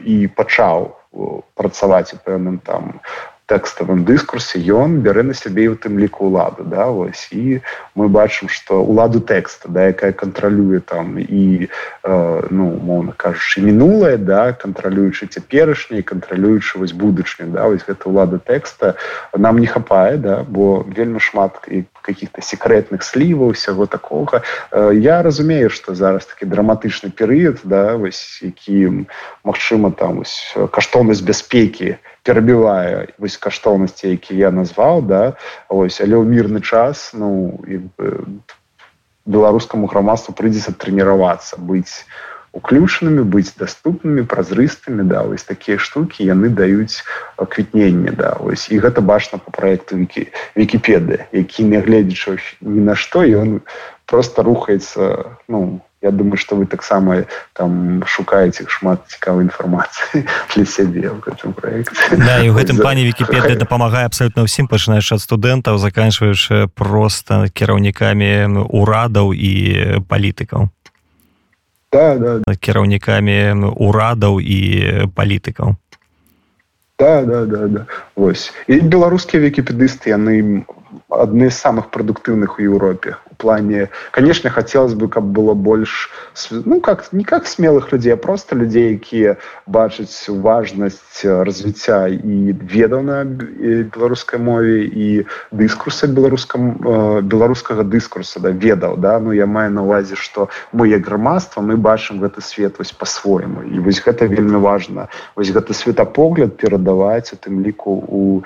і 0.00 0.26
пачаў 0.32 0.96
працаваць 1.54 2.14
у 2.14 2.18
пэўным 2.18 2.58
там 2.58 3.00
тэкставым 3.46 4.04
дыскурсе 4.08 4.60
ён 4.60 5.00
бярэ 5.04 5.22
на 5.28 5.34
сябе 5.36 5.68
у 5.68 5.76
тым 5.76 5.98
ліку 6.00 6.30
ўладу 6.32 6.64
да 6.64 6.88
вось 6.88 7.28
і 7.30 7.60
мы 7.94 8.08
бачым 8.08 8.48
что 8.48 8.80
уладу 8.80 9.20
тэкста 9.20 9.68
да 9.68 9.92
якая 9.92 10.12
кантралюе 10.12 10.80
там 10.80 11.18
і 11.18 11.68
э, 11.68 12.46
ну 12.50 12.64
моўна 12.80 13.12
кажучы 13.12 13.60
мінулае 13.60 14.16
да 14.16 14.52
кантралюючы 14.52 15.28
цяперашняй 15.28 16.02
кантралюючы 16.02 16.78
вось 16.80 16.96
будучню 16.96 17.52
да 17.52 17.68
вось 17.68 17.84
гэта 17.84 18.08
ўлада 18.08 18.40
тэкста 18.40 18.96
нам 19.36 19.60
не 19.60 19.68
хапае 19.68 20.16
да 20.16 20.40
бо 20.48 20.80
вельмі 20.88 21.20
шмат 21.20 21.60
і 21.68 21.84
каких-то 22.04 22.42
секретных 22.44 23.00
сліваў 23.00 23.56
усяго 23.56 23.86
такога. 23.86 24.42
Э, 24.72 24.92
я 24.92 25.22
разумею 25.22 25.68
что 25.68 25.94
зараз 25.94 26.24
такі 26.26 26.48
драматычны 26.48 27.12
перыяд 27.12 27.60
да 27.64 27.96
вось 27.96 28.40
які 28.40 29.04
Мачыма 29.44 29.92
там 29.92 30.24
ось, 30.24 30.56
каштоўнасць 30.72 31.20
бяспекі 31.20 31.96
перабівае 32.24 33.12
вось 33.20 33.36
каштоўнасці 33.36 34.08
які 34.08 34.36
я 34.40 34.50
назваў 34.50 35.04
да 35.04 35.22
ось 35.68 36.00
але 36.00 36.16
ў 36.16 36.24
мірны 36.24 36.60
час 36.64 37.12
ну 37.12 37.60
беларускаму 39.24 39.88
грамадству 39.92 40.34
прыйдзецца 40.36 40.72
трэніравацца 40.80 41.60
быць 41.60 42.04
уключанымі 42.54 43.26
быць 43.28 43.52
даступнымі 43.60 44.24
празрыстымі 44.30 45.04
да 45.10 45.22
вось 45.28 45.44
такія 45.44 45.78
штукі 45.78 46.24
яны 46.24 46.48
даюць 46.48 47.02
квітненне 47.36 48.14
да 48.14 48.38
ось. 48.40 48.70
І 48.70 48.78
гэта 48.78 49.02
бачна 49.02 49.38
по 49.38 49.50
проекту 49.50 50.00
вікі 50.00 50.30
вікіпеды 50.56 51.26
які 51.32 51.66
нягледзячы 51.68 52.38
ні 52.60 52.80
на 52.88 52.94
што 52.94 53.26
ён 53.26 53.60
просто 54.06 54.46
рухаецца 54.46 55.36
ну 55.48 55.80
я 56.04 56.10
думаю 56.10 56.36
что 56.36 56.56
вы 56.56 56.66
таксама 56.66 57.24
там 57.54 58.04
шукаеце 58.06 58.68
шмат 58.68 59.08
цікавай 59.08 59.48
інфармацыі 59.48 60.28
для 60.54 60.64
сябе 60.68 61.08
в 61.08 61.24
гэтым 61.24 61.56
проекте 61.56 61.96
да, 62.20 62.44
і 62.44 62.52
у 62.52 62.54
гэтым 62.54 62.76
плане 62.76 63.08
вікіпедыя 63.08 63.56
дапамагае 63.64 64.04
абсолютно 64.04 64.44
ўсім 64.44 64.68
пачынаеш 64.68 65.16
ад 65.16 65.24
студэнтаў 65.24 65.80
заканчиваеш 65.80 66.68
просто 66.76 67.48
кіраўнікамі 67.48 68.68
урадаў 68.68 69.32
і 69.32 69.52
палітыкаў. 70.04 70.68
Да, 71.92 72.18
да, 72.18 72.38
да. 72.44 72.52
кіраўнікамі 72.54 73.72
урадаў 73.72 74.40
і 74.44 74.60
палітыкаў. 75.16 75.80
Да, 76.98 77.22
да, 77.22 77.44
да, 77.46 77.66
да. 77.66 77.82
ось 78.14 78.52
і 78.68 78.78
беларускія 78.84 79.42
вікіпедысты 79.42 80.12
яны 80.12 80.66
адны 81.08 81.50
з 81.50 81.56
самых 81.58 81.90
прадуктыўных 81.90 82.58
у 82.58 82.62
Еўропе 82.62 83.16
плане. 83.44 83.90
Конечно 84.10 84.48
хотелось 84.48 84.94
бы 84.94 85.08
каб 85.08 85.24
было 85.24 85.52
больш 85.52 86.10
ну 86.50 86.80
как 86.80 87.12
не 87.12 87.24
как 87.24 87.46
смелых 87.46 87.92
людзей 87.92 88.14
а 88.14 88.16
просто 88.16 88.56
людзей 88.56 88.96
якія 88.96 89.36
бачаць 89.66 90.28
важнасць 90.28 91.20
развіцця 91.24 92.08
і 92.08 92.56
ведаў 92.56 93.04
на 93.04 93.24
беларускай 93.24 94.40
мове 94.40 94.88
і 94.88 95.26
дыскурса 95.52 96.08
беларускам 96.08 96.72
беларускага 97.28 97.84
дыскурса 97.84 98.40
да 98.40 98.48
ведаў 98.48 98.96
да. 98.96 99.20
Ну 99.20 99.32
я 99.32 99.46
маю 99.46 99.70
на 99.70 99.84
увазе 99.84 100.16
что 100.16 100.48
мы 100.72 100.88
як 100.88 101.04
грамадства 101.04 101.60
мы 101.60 101.76
бачым 101.76 102.24
гэты 102.24 102.40
свет 102.40 102.78
вось 102.78 102.92
по-свойму 102.92 103.60
і 103.60 103.84
вось 103.84 104.00
гэта 104.00 104.24
вельмі 104.24 104.56
важна. 104.56 105.08
Вось 105.36 105.52
гэты 105.52 105.76
светапогляд 105.76 106.56
перадаваць 106.56 107.36
у 107.36 107.36
тым 107.36 107.60
ліку 107.60 107.92
у 108.08 108.42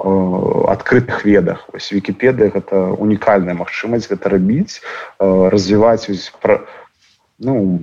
адкрытых 0.00 1.24
ведах. 1.24 1.64
Вось 1.72 1.92
вікіпедыя 1.92 2.50
гэта 2.54 2.94
унікальная 2.96 3.54
магчымасць 3.54 4.08
гэта 4.10 4.32
рабіць 4.32 4.80
развіваць 5.18 6.08
пра 6.40 6.64
ну 7.38 7.80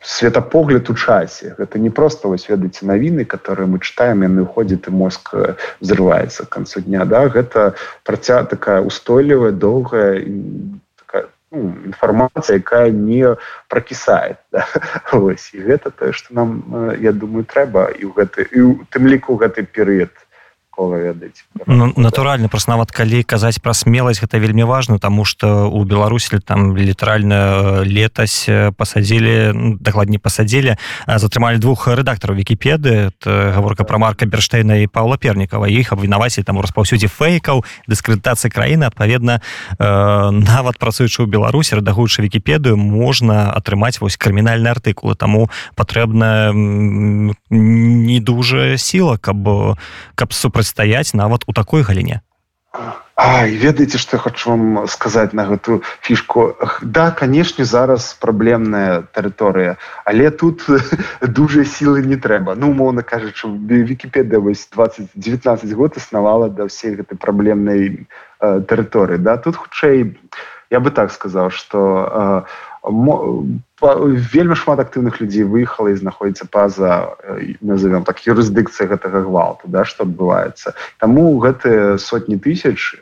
светапогляд 0.00 0.90
у 0.90 0.94
часе 0.94 1.54
гэта 1.58 1.78
не 1.78 1.90
просто 1.90 2.28
вось 2.28 2.48
ведаеце 2.48 2.86
навіны 2.86 3.24
которые 3.24 3.66
мы 3.66 3.80
читаем 3.80 4.22
яны 4.22 4.46
уходзіць 4.46 4.86
і 4.88 4.94
мозг 4.94 5.34
взрываецца 5.80 6.46
к 6.46 6.48
канцу 6.48 6.80
дня 6.80 7.04
да. 7.04 7.26
Гэта 7.28 7.74
праця 8.04 8.44
такая 8.44 8.80
устойлівая 8.80 9.52
доўгая 9.52 10.22
ну, 11.50 11.74
інфармацыя 11.84 12.60
якая 12.60 12.90
не 12.90 13.36
пракісае 13.68 14.36
да? 14.52 14.64
і 15.12 15.58
гэта 15.66 15.90
тое 15.90 16.12
што 16.12 16.34
нам 16.34 16.62
я 17.00 17.12
думаю 17.12 17.44
трэба 17.44 17.90
і 17.96 18.04
ў 18.06 18.12
гэты 18.14 18.46
і 18.52 18.60
у 18.60 18.72
тым 18.92 19.08
ліку 19.08 19.34
гэты 19.40 19.64
перыяд 19.64 20.12
ведаць 20.86 21.44
ну, 21.66 21.92
натуральна 21.96 22.48
просто 22.48 22.70
нават 22.70 22.90
калі 22.90 23.22
казаць 23.22 23.58
пра 23.58 23.74
смеласць 23.74 24.22
гэта 24.22 24.38
вельмі 24.38 24.64
важно 24.64 24.98
тому 24.98 25.24
что 25.24 25.70
у 25.70 25.84
беларусі 25.84 26.38
там 26.38 26.76
літаральна 26.76 27.82
летась 27.82 28.48
пасадзілі 28.76 29.52
ну, 29.54 29.76
дакладней 29.80 30.18
пасадзілі 30.18 30.76
затрымалі 31.06 31.58
двух 31.58 31.88
рэдактараў 31.88 32.36
вікіпеды 32.38 33.10
гаворка 33.24 33.84
пра 33.84 33.98
марка 33.98 34.26
берштейна 34.26 34.78
і 34.82 34.86
павла 34.86 35.16
пернікава 35.16 35.68
іх 35.68 35.92
абвінаваці 35.92 36.42
там 36.42 36.56
у 36.58 36.62
распаўсюдзе 36.62 37.08
фэйкаў 37.08 37.64
дыскрэдытацыі 37.88 38.50
краіны 38.50 38.86
адпаведна 38.86 39.40
нават 39.78 40.78
працуючы 40.78 41.24
ў 41.24 41.26
беларусі 41.26 41.82
рэдагуючы 41.82 42.22
вікіпедыю 42.22 42.76
можна 42.76 43.50
атрымаць 43.50 43.98
вось 44.00 44.16
крымінальныя 44.16 44.78
артыкулы 44.78 45.16
таму 45.16 45.50
патрэбна 45.74 46.52
не 46.54 48.20
дужа 48.20 48.76
сіла 48.78 49.18
каб 49.18 49.76
каб 50.14 50.32
супраць 50.32 50.67
стаяць 50.68 51.16
нават 51.16 51.48
у 51.48 51.56
такой 51.56 51.82
галіне. 51.82 52.20
А 53.18 53.46
ведаеце 53.50 53.98
што 53.98 54.18
хочу 54.22 54.50
вам 54.50 54.86
сказаць 54.86 55.34
на 55.34 55.42
гэту 55.48 55.80
фішку? 56.06 56.54
Да 56.82 57.10
канешне 57.10 57.64
зараз 57.66 58.14
праблемная 58.22 59.02
тэрыторыя 59.16 59.74
але 60.04 60.30
тут 60.30 60.62
дужай 61.38 61.66
сілы 61.66 62.06
не 62.06 62.14
трэба. 62.14 62.54
Ну 62.54 62.70
умоўна 62.70 63.02
кажучы 63.02 63.50
вікіпедыя 63.50 64.38
вось 64.38 64.68
2019 64.70 65.72
год 65.72 65.98
існавала 65.98 66.46
да 66.46 66.70
ўсей 66.70 66.94
гэтай 66.94 67.18
праблемнай 67.18 68.06
э, 68.06 68.60
тэрыторыі 68.70 69.18
да? 69.18 69.34
Тут 69.42 69.56
хутчэй 69.56 70.14
я 70.70 70.80
бы 70.80 70.90
так 70.90 71.12
сказаў 71.12 71.50
что 71.50 72.44
э, 72.84 72.92
вельмі 74.32 74.54
шмат 74.54 74.80
актыўных 74.80 75.20
людзей 75.20 75.44
выехала 75.44 75.88
і 75.88 76.00
знаходіцца 76.00 76.46
па-за 76.50 77.16
назовём 77.60 78.04
так 78.04 78.20
юрысдыкцыя 78.24 78.88
гэтага 78.88 79.22
гвалту 79.28 79.68
да 79.68 79.84
што 79.84 80.04
адбываецца. 80.04 80.74
Таму 80.98 81.38
гэтыя 81.38 81.98
сотні 81.98 82.38
тысяч 82.38 82.98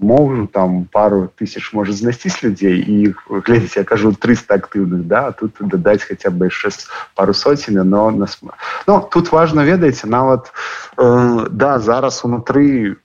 могу 0.00 0.46
там 0.46 0.86
пару 0.86 1.28
тысяч 1.28 1.72
можа 1.72 1.92
знасціць 1.92 2.42
людзей 2.42 2.80
і 2.80 3.14
глядзеце 3.28 3.80
я 3.80 3.84
кажу 3.84 4.12
300 4.12 4.54
актыўных 4.54 5.06
да 5.06 5.32
тут 5.32 5.60
дадаць 5.60 6.04
хаця 6.04 6.30
бы 6.30 6.48
яшчэ 6.48 6.70
пару 7.14 7.34
соценя 7.34 7.84
но 7.84 8.10
нас 8.10 8.40
ну 8.86 9.00
тут 9.10 9.32
важно 9.32 9.60
ведаеце 9.60 10.06
нават 10.06 10.52
э, 10.96 11.46
да 11.50 11.78
зараз 11.78 12.24
унутры 12.24 12.96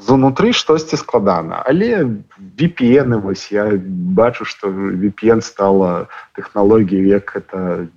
знутры 0.00 0.52
штосьці 0.52 0.96
складана. 0.96 1.62
Але 1.66 2.08
VPN 2.58 3.20
вось 3.20 3.52
я 3.52 3.70
бачу 4.16 4.44
что 4.44 4.68
VPN 4.68 5.40
стала 5.40 6.08
тэхналогія 6.34 7.20
як 7.20 7.36
это 7.36 7.88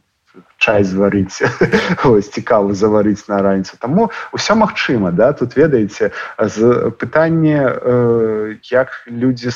чай 0.57 0.83
зварыць. 0.83 1.43
Цікава 2.33 2.73
заварыць 2.73 3.27
на 3.27 3.41
раніцу. 3.41 3.77
Таму 3.79 4.11
ўсё 4.33 4.55
магчыма 4.55 5.11
да? 5.11 5.33
Тут 5.33 5.55
ведаеце 5.55 6.11
з 6.37 6.89
пытанне 6.97 7.61
э, 7.69 8.55
як 8.71 9.05
людзі 9.07 9.49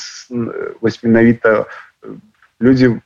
вось 0.81 1.03
менавіта 1.03 1.65
людзі 2.61 3.01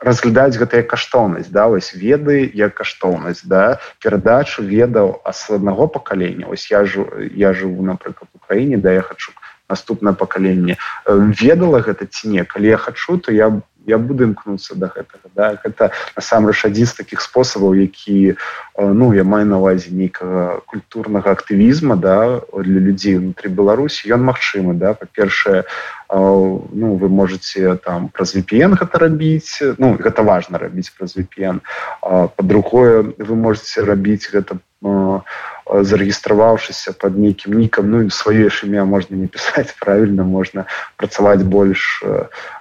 разглядаюць 0.00 0.58
гэтая 0.58 0.82
каштоўнасць 0.82 1.50
да 1.50 1.66
вось 1.68 1.92
веды 1.94 2.46
як 2.54 2.74
каштоўнасць 2.78 3.42
да 3.44 3.78
перадачу 3.98 4.62
ведаў 4.62 5.20
ас 5.24 5.50
аднаго 5.50 5.88
пакалення. 5.88 6.46
Ось 6.46 6.70
я 6.70 6.84
жу 6.84 7.06
я 7.34 7.52
жыву 7.52 7.82
напрыклад 7.82 8.30
краіне 8.48 8.78
да 8.78 8.92
я 8.92 9.02
хочу 9.02 9.32
наступнае 9.68 10.14
пакаленне. 10.14 10.78
Ведала 11.06 11.80
гэта 11.84 12.06
ці 12.06 12.32
не? 12.32 12.44
Калі 12.44 12.68
я 12.72 12.78
хачу 12.80 13.18
то 13.18 13.32
я 13.32 13.60
я 13.88 13.98
буду 13.98 14.28
імкнуцца 14.28 14.76
до 14.76 14.92
гэтага 14.92 15.26
да. 15.34 15.56
Гэта 15.64 15.90
насамрэч 16.16 16.68
адзін 16.68 16.86
з 16.86 16.94
таких 17.00 17.24
спосабаў 17.24 17.74
які 17.74 18.36
ну 18.76 19.10
я 19.16 19.24
маю 19.24 19.46
на 19.48 19.58
увазе 19.58 19.90
нейкага 19.90 20.60
культурнага 20.68 21.32
актывізма 21.32 21.96
да 21.96 22.44
для 22.52 22.80
людзей 22.84 23.18
внутри 23.18 23.48
беларусі. 23.48 24.12
Ён 24.12 24.28
магчымы 24.28 24.76
да. 24.76 24.94
Па-першае 24.94 25.64
ну 26.08 26.94
вы 27.00 27.08
можете 27.08 27.76
там 27.80 28.08
праз 28.08 28.36
VPN 28.36 28.76
гэта 28.76 28.98
рабіць 29.00 29.60
ну 29.80 29.96
гэта 29.96 30.22
важно 30.22 30.58
рабіць 30.58 30.92
праз 30.92 31.16
VPN 31.16 31.60
по-другое 32.00 33.12
вы 33.18 33.34
можете 33.34 33.84
рабіць 33.84 34.28
гэта 34.32 34.60
по 34.80 35.24
зарэгістраваўшыся 35.70 36.92
под 36.92 37.18
нейкім 37.18 37.58
нікам 37.58 37.90
ну 37.90 38.10
сваё 38.10 38.48
ж 38.50 38.66
імя 38.66 38.84
можна 38.84 39.16
не 39.16 39.26
пісаць 39.26 39.74
правильно? 39.80 40.24
Можна 40.24 40.64
працаваць 40.96 41.42
больш 41.42 42.02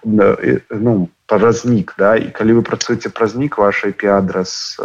ну 0.03 1.09
празнік 1.27 1.95
да? 1.99 2.15
І 2.15 2.31
калі 2.31 2.59
вы 2.59 2.61
працуеце 2.63 3.09
празнік 3.09 3.57
ваш 3.57 3.83
IP 3.85 4.07
адрес 4.07 4.79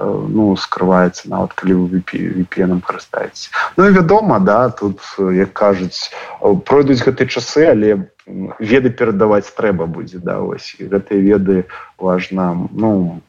ну 0.00 0.56
скрываецца 0.56 1.30
нават 1.30 1.54
калі 1.54 1.74
вы 1.74 2.02
VPN 2.02 2.80
карыстаеце 2.82 3.50
Ну 3.76 3.86
і 3.86 3.94
вядома 3.94 4.38
да 4.38 4.70
тут 4.70 5.00
як 5.18 5.52
кажуць 5.52 6.10
пройдуць 6.66 7.02
гэтыя 7.02 7.26
часы 7.26 7.66
але 7.70 8.10
веды 8.58 8.90
перадаваць 8.90 9.50
трэба 9.54 9.86
будзе 9.86 10.18
да 10.18 10.38
вось 10.38 10.74
гэтыя 10.78 11.20
веды 11.20 11.66
важна 11.98 12.54
ну 12.72 13.20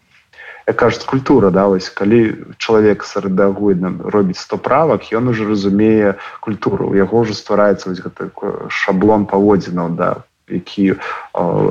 кажуць 0.65 1.05
культура 1.05 1.51
да 1.51 1.67
вось 1.67 1.89
калі 1.89 2.53
чалавек 2.57 3.03
сарадагойна 3.03 3.93
робіць 4.05 4.39
100 4.39 4.57
правак 4.57 5.11
ён 5.11 5.29
уже 5.29 5.45
разумее 5.45 6.15
культуру. 6.39 6.91
У 6.91 6.95
яго 6.95 7.25
ўжо 7.25 7.33
ствараецца 7.33 7.89
вось 7.89 8.01
гэты 8.01 8.31
шаблон 8.69 9.25
паводзінаў 9.25 9.95
да 9.95 10.09
які 10.51 10.91
э, 10.91 10.97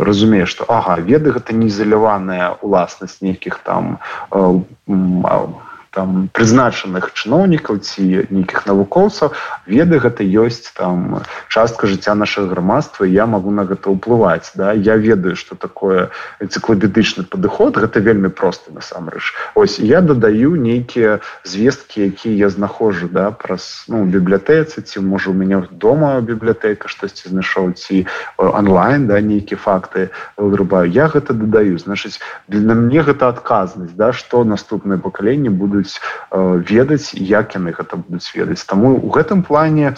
разумее 0.09 0.47
што 0.47 0.65
ага 0.69 0.97
веды 1.01 1.33
гэта 1.37 1.53
не 1.53 1.69
ізаляваная 1.69 2.57
уласнасць 2.65 3.21
нейкіх 3.21 3.61
там 3.65 3.99
э, 4.33 4.61
там 5.91 6.31
прызначаных 6.33 7.11
чыноўнікаў 7.19 7.83
ці 7.83 8.31
нейкіх 8.31 8.67
навукоўцаў 8.71 9.35
веды 9.67 9.99
гэта 9.99 10.23
ёсць 10.23 10.71
там 10.79 11.27
частка 11.51 11.91
жыцця 11.91 12.15
нашага 12.15 12.55
грамадства 12.55 13.05
я 13.05 13.27
могу 13.27 13.51
на 13.51 13.67
гэта 13.67 13.91
ўплываць 13.91 14.55
да. 14.55 14.73
Я 14.73 14.97
ведаю 14.97 15.35
что 15.35 15.59
такое 15.59 16.11
энцыклапедычны 16.39 17.27
падыход 17.27 17.77
гэта 17.77 17.99
вельмі 17.99 18.31
просты 18.31 18.71
насамрэч. 18.71 19.35
Ось 19.55 19.79
я 19.79 20.01
дадаю 20.01 20.55
нейкія 20.55 21.19
звесткі 21.43 22.07
якія 22.07 22.47
я 22.47 22.49
знаходжу 22.55 23.11
да 23.11 23.35
праз 23.35 23.85
ну 23.91 24.07
бібліятэцы 24.07 24.87
ці 24.87 25.03
можа 25.03 25.31
у 25.31 25.35
мяне 25.35 25.67
дома 25.75 26.21
бібліятэка 26.23 26.87
штосьці 26.87 27.35
знайшоў 27.35 27.75
ці 27.75 28.07
онлайн 28.39 29.11
да 29.11 29.19
нейкія 29.19 29.59
факты 29.59 30.15
вырубаю. 30.39 30.87
Я 30.87 31.11
гэта 31.11 31.35
дадаю. 31.35 31.83
Значыць 31.83 32.23
для 32.47 32.79
мне 32.79 33.03
гэта 33.03 33.27
адказнасць 33.35 33.99
да 33.99 34.15
что 34.15 34.47
наступныя 34.47 35.03
пакаленні 35.03 35.51
будуць 35.51 35.80
будуць 35.81 36.01
э, 36.31 36.63
ведаць 36.69 37.15
як 37.15 37.55
яны 37.55 37.73
гэта 37.73 37.97
будуць 37.97 38.33
ведаць. 38.35 38.65
Таму 38.65 39.01
у 39.01 39.11
гэтым 39.11 39.43
плане 39.43 39.97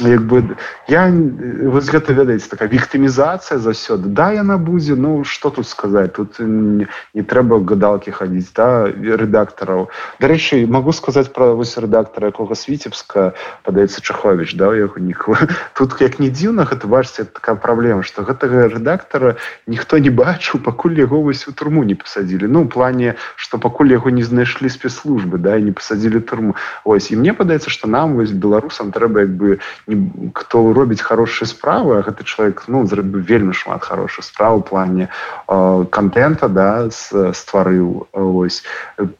як 0.00 0.22
бы 0.22 0.56
я 0.88 1.10
вось 1.10 1.90
гэта 1.90 2.12
ведаеце 2.12 2.48
такая 2.48 2.68
віктымізацыя 2.68 3.58
заўсёды 3.58 4.08
да 4.08 4.30
яна 4.32 4.58
будзе 4.58 4.94
ну 4.94 5.24
что 5.24 5.50
тут 5.50 5.66
сказаць 5.66 6.14
тут 6.14 6.38
не, 6.38 6.86
не 7.14 7.22
трэба 7.22 7.60
гадалкі 7.60 8.10
хадзіць 8.10 8.54
да 8.54 8.86
рэдактараў. 8.88 9.90
Дарэчы 10.20 10.66
могу 10.66 10.92
сказаць 10.92 11.32
пра 11.34 11.52
вось 11.58 11.76
рэдактара 11.76 12.30
якога 12.30 12.54
свіцебска 12.54 13.34
падаецца 13.64 14.00
чахович 14.00 14.54
да 14.54 14.72
яго 14.74 14.98
ніку 14.98 15.36
тут 15.76 16.00
як 16.00 16.18
не 16.18 16.30
дзіўна 16.30 16.64
гэта 16.64 16.86
бачце 16.86 17.24
такая 17.24 17.56
праблема 17.56 18.02
что 18.02 18.22
гэтага 18.22 18.68
рэдактара 18.70 19.36
ніхто 19.66 19.98
не 19.98 20.10
бачыў 20.10 20.62
пакуль 20.62 20.98
яго 20.98 21.22
вось 21.22 21.48
у 21.48 21.52
турму 21.52 21.82
не 21.84 21.94
пасадзілі. 21.94 22.46
Ну 22.46 22.68
плане 22.68 23.16
что 23.36 23.58
пакуль 23.58 23.90
яго 23.90 24.10
не 24.10 24.22
знайшлі 24.22 24.70
спецслужбы 24.70 25.17
да 25.26 25.56
і 25.56 25.62
не 25.62 25.72
пасадзілі 25.72 26.20
турму 26.20 26.54
ось 26.84 27.10
і 27.10 27.16
мне 27.16 27.34
падаецца 27.34 27.70
что 27.70 27.88
нам 27.88 28.14
вось 28.14 28.30
беларусам 28.30 28.92
трэба 28.92 29.26
як 29.26 29.32
бы 29.34 29.58
не, 29.86 30.30
хто 30.34 30.72
робіць 30.72 31.02
хорошие 31.02 31.48
справы 31.48 32.02
гэты 32.02 32.24
чалавек 32.24 32.64
ну 32.68 32.86
зрабіў 32.86 33.24
вельмі 33.24 33.52
шмат 33.52 33.82
хорошых 33.82 34.24
справ 34.24 34.58
у 34.58 34.62
плане 34.62 35.08
э, 35.48 35.84
контента 35.90 36.48
да 36.48 36.88
стварыў 36.90 38.06
ось. 38.12 38.64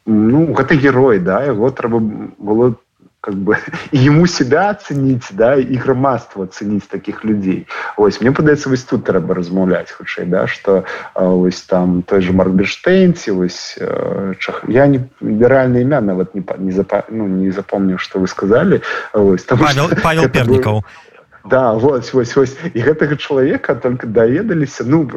Ну 0.07 0.55
гэта 0.55 0.75
герой 0.75 1.19
да 1.19 1.43
яго 1.45 1.71
трэба 1.71 1.99
было 2.39 2.75
как 3.21 3.35
бы 3.35 3.57
ему 3.93 4.27
себя 4.27 4.71
оценить 4.71 5.27
да 5.31 5.57
и 5.57 5.77
громадство 5.77 6.45
оценить 6.45 6.89
таких 6.89 7.25
людей. 7.25 7.66
Ось 7.97 8.21
мне 8.21 8.33
падаецца 8.33 8.69
вось 8.69 8.85
тут 8.85 9.05
трэба 9.05 9.35
размаўляць 9.35 9.91
хутчэй 9.91 10.27
да 10.27 10.47
что 10.47 10.85
ось 11.14 11.62
там 11.62 12.03
той 12.03 12.23
же 12.23 12.33
маркберштейнці 12.33 13.31
вось 13.31 13.79
чах... 14.39 14.64
я 14.69 14.87
не 14.87 15.09
ліберальное 15.21 15.83
імя 15.83 16.01
нават 16.01 16.35
не 16.35 16.45
не 16.59 16.73
запа... 16.73 17.05
ну, 17.09 17.27
не 17.27 17.51
запомню 17.51 17.99
что 17.99 18.21
вы 18.21 18.29
сказали 18.29 18.83
ось, 19.12 19.43
Павел, 19.43 19.91
Павел 20.03 20.29
пернікаў 20.39 20.73
был... 20.73 20.85
Да 21.45 21.72
вось 21.72 22.12
вось 22.12 22.36
вось 22.36 22.57
і 22.74 22.80
гэтага 22.80 23.16
чалавека 23.16 23.74
только 23.74 24.07
даведаліся 24.07 24.84
ну 24.86 25.09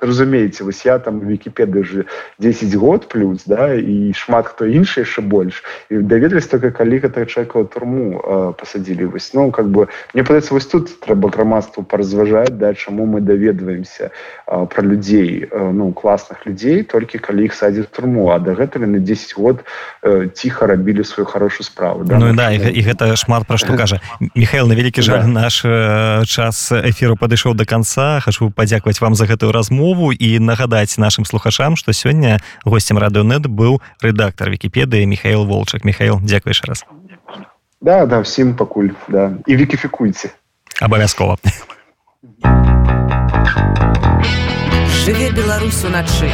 разумееце 0.00 0.64
вось 0.64 0.84
я 0.86 0.98
там 0.98 1.20
вкіпеды 1.20 1.80
уже 1.80 2.04
10 2.38 2.74
год 2.74 3.08
плюс 3.08 3.44
да 3.46 3.74
і 3.74 4.12
шмат 4.14 4.46
хто 4.46 4.64
іншы 4.64 5.02
яшчэ 5.02 5.22
больш 5.22 5.64
і 5.90 5.98
даведались 5.98 6.46
только 6.46 6.70
калі 6.70 7.00
гэтага 7.00 7.26
чалавека 7.26 7.64
турму 7.64 8.20
э, 8.20 8.52
пасадзілі 8.54 9.04
вось 9.04 9.34
ну 9.34 9.50
как 9.50 9.66
бы 9.66 9.88
мне 10.14 10.24
падаецца 10.24 10.54
вось 10.54 10.66
тут 10.66 11.00
трэба 11.00 11.30
грамадству 11.30 11.82
паразважаць 11.82 12.54
да 12.54 12.74
чаму 12.74 13.06
мы 13.06 13.20
даведваемся 13.20 14.10
э, 14.46 14.66
про 14.66 14.82
людзей 14.82 15.48
э, 15.50 15.70
ну 15.72 15.92
класных 15.92 16.46
людзей 16.46 16.82
толькі 16.82 17.18
калі 17.18 17.44
іх 17.44 17.54
садзіць 17.54 17.90
турму. 17.90 18.30
А 18.30 18.38
да 18.38 18.54
гэтага 18.54 18.86
на 18.86 18.98
10 18.98 19.34
год 19.36 19.64
э, 20.02 20.28
ціха 20.28 20.66
рабілі 20.66 21.04
сваю 21.04 21.26
хорошую 21.26 21.64
справу 21.64 22.04
да? 22.04 22.18
ну 22.18 22.34
да 22.34 22.50
і, 22.50 22.62
і 22.72 22.80
гэта 22.82 23.16
шмат 23.16 23.46
пра 23.46 23.58
што 23.58 23.76
кажа 23.80 24.00
Михаил 24.34 24.68
на 24.68 24.74
вялікі 24.74 25.02
жаль 25.02 25.26
да. 25.26 25.26
наш 25.26 25.63
час 25.64 26.72
эфіру 26.72 27.16
падышоў 27.16 27.54
до 27.54 27.64
конца 27.64 28.20
хочу 28.20 28.50
падзякаваць 28.50 29.00
вам 29.00 29.14
за 29.14 29.26
гэтую 29.26 29.52
размову 29.52 30.12
і 30.12 30.38
нагадаць 30.38 30.98
нашим 30.98 31.24
слухачам 31.24 31.76
что 31.76 31.92
сёння 31.92 32.40
гостцем 32.64 32.98
радыонет 32.98 33.46
быў 33.48 33.80
рэдактор 34.02 34.50
вкіпедыі 34.50 35.06
михаил 35.06 35.44
волчак. 35.44 35.84
Михаил 35.84 36.20
дзякуеш 36.20 36.62
раз. 36.64 36.84
Да 37.80 38.06
да 38.06 38.20
всім 38.20 38.56
пакуль 38.56 38.88
да. 39.08 39.32
І 39.46 39.56
вікіфікуйце. 39.56 40.30
Абавязкова. 40.80 41.38
Жыве 45.04 45.30
беларусу 45.30 45.88
начы 45.88 46.32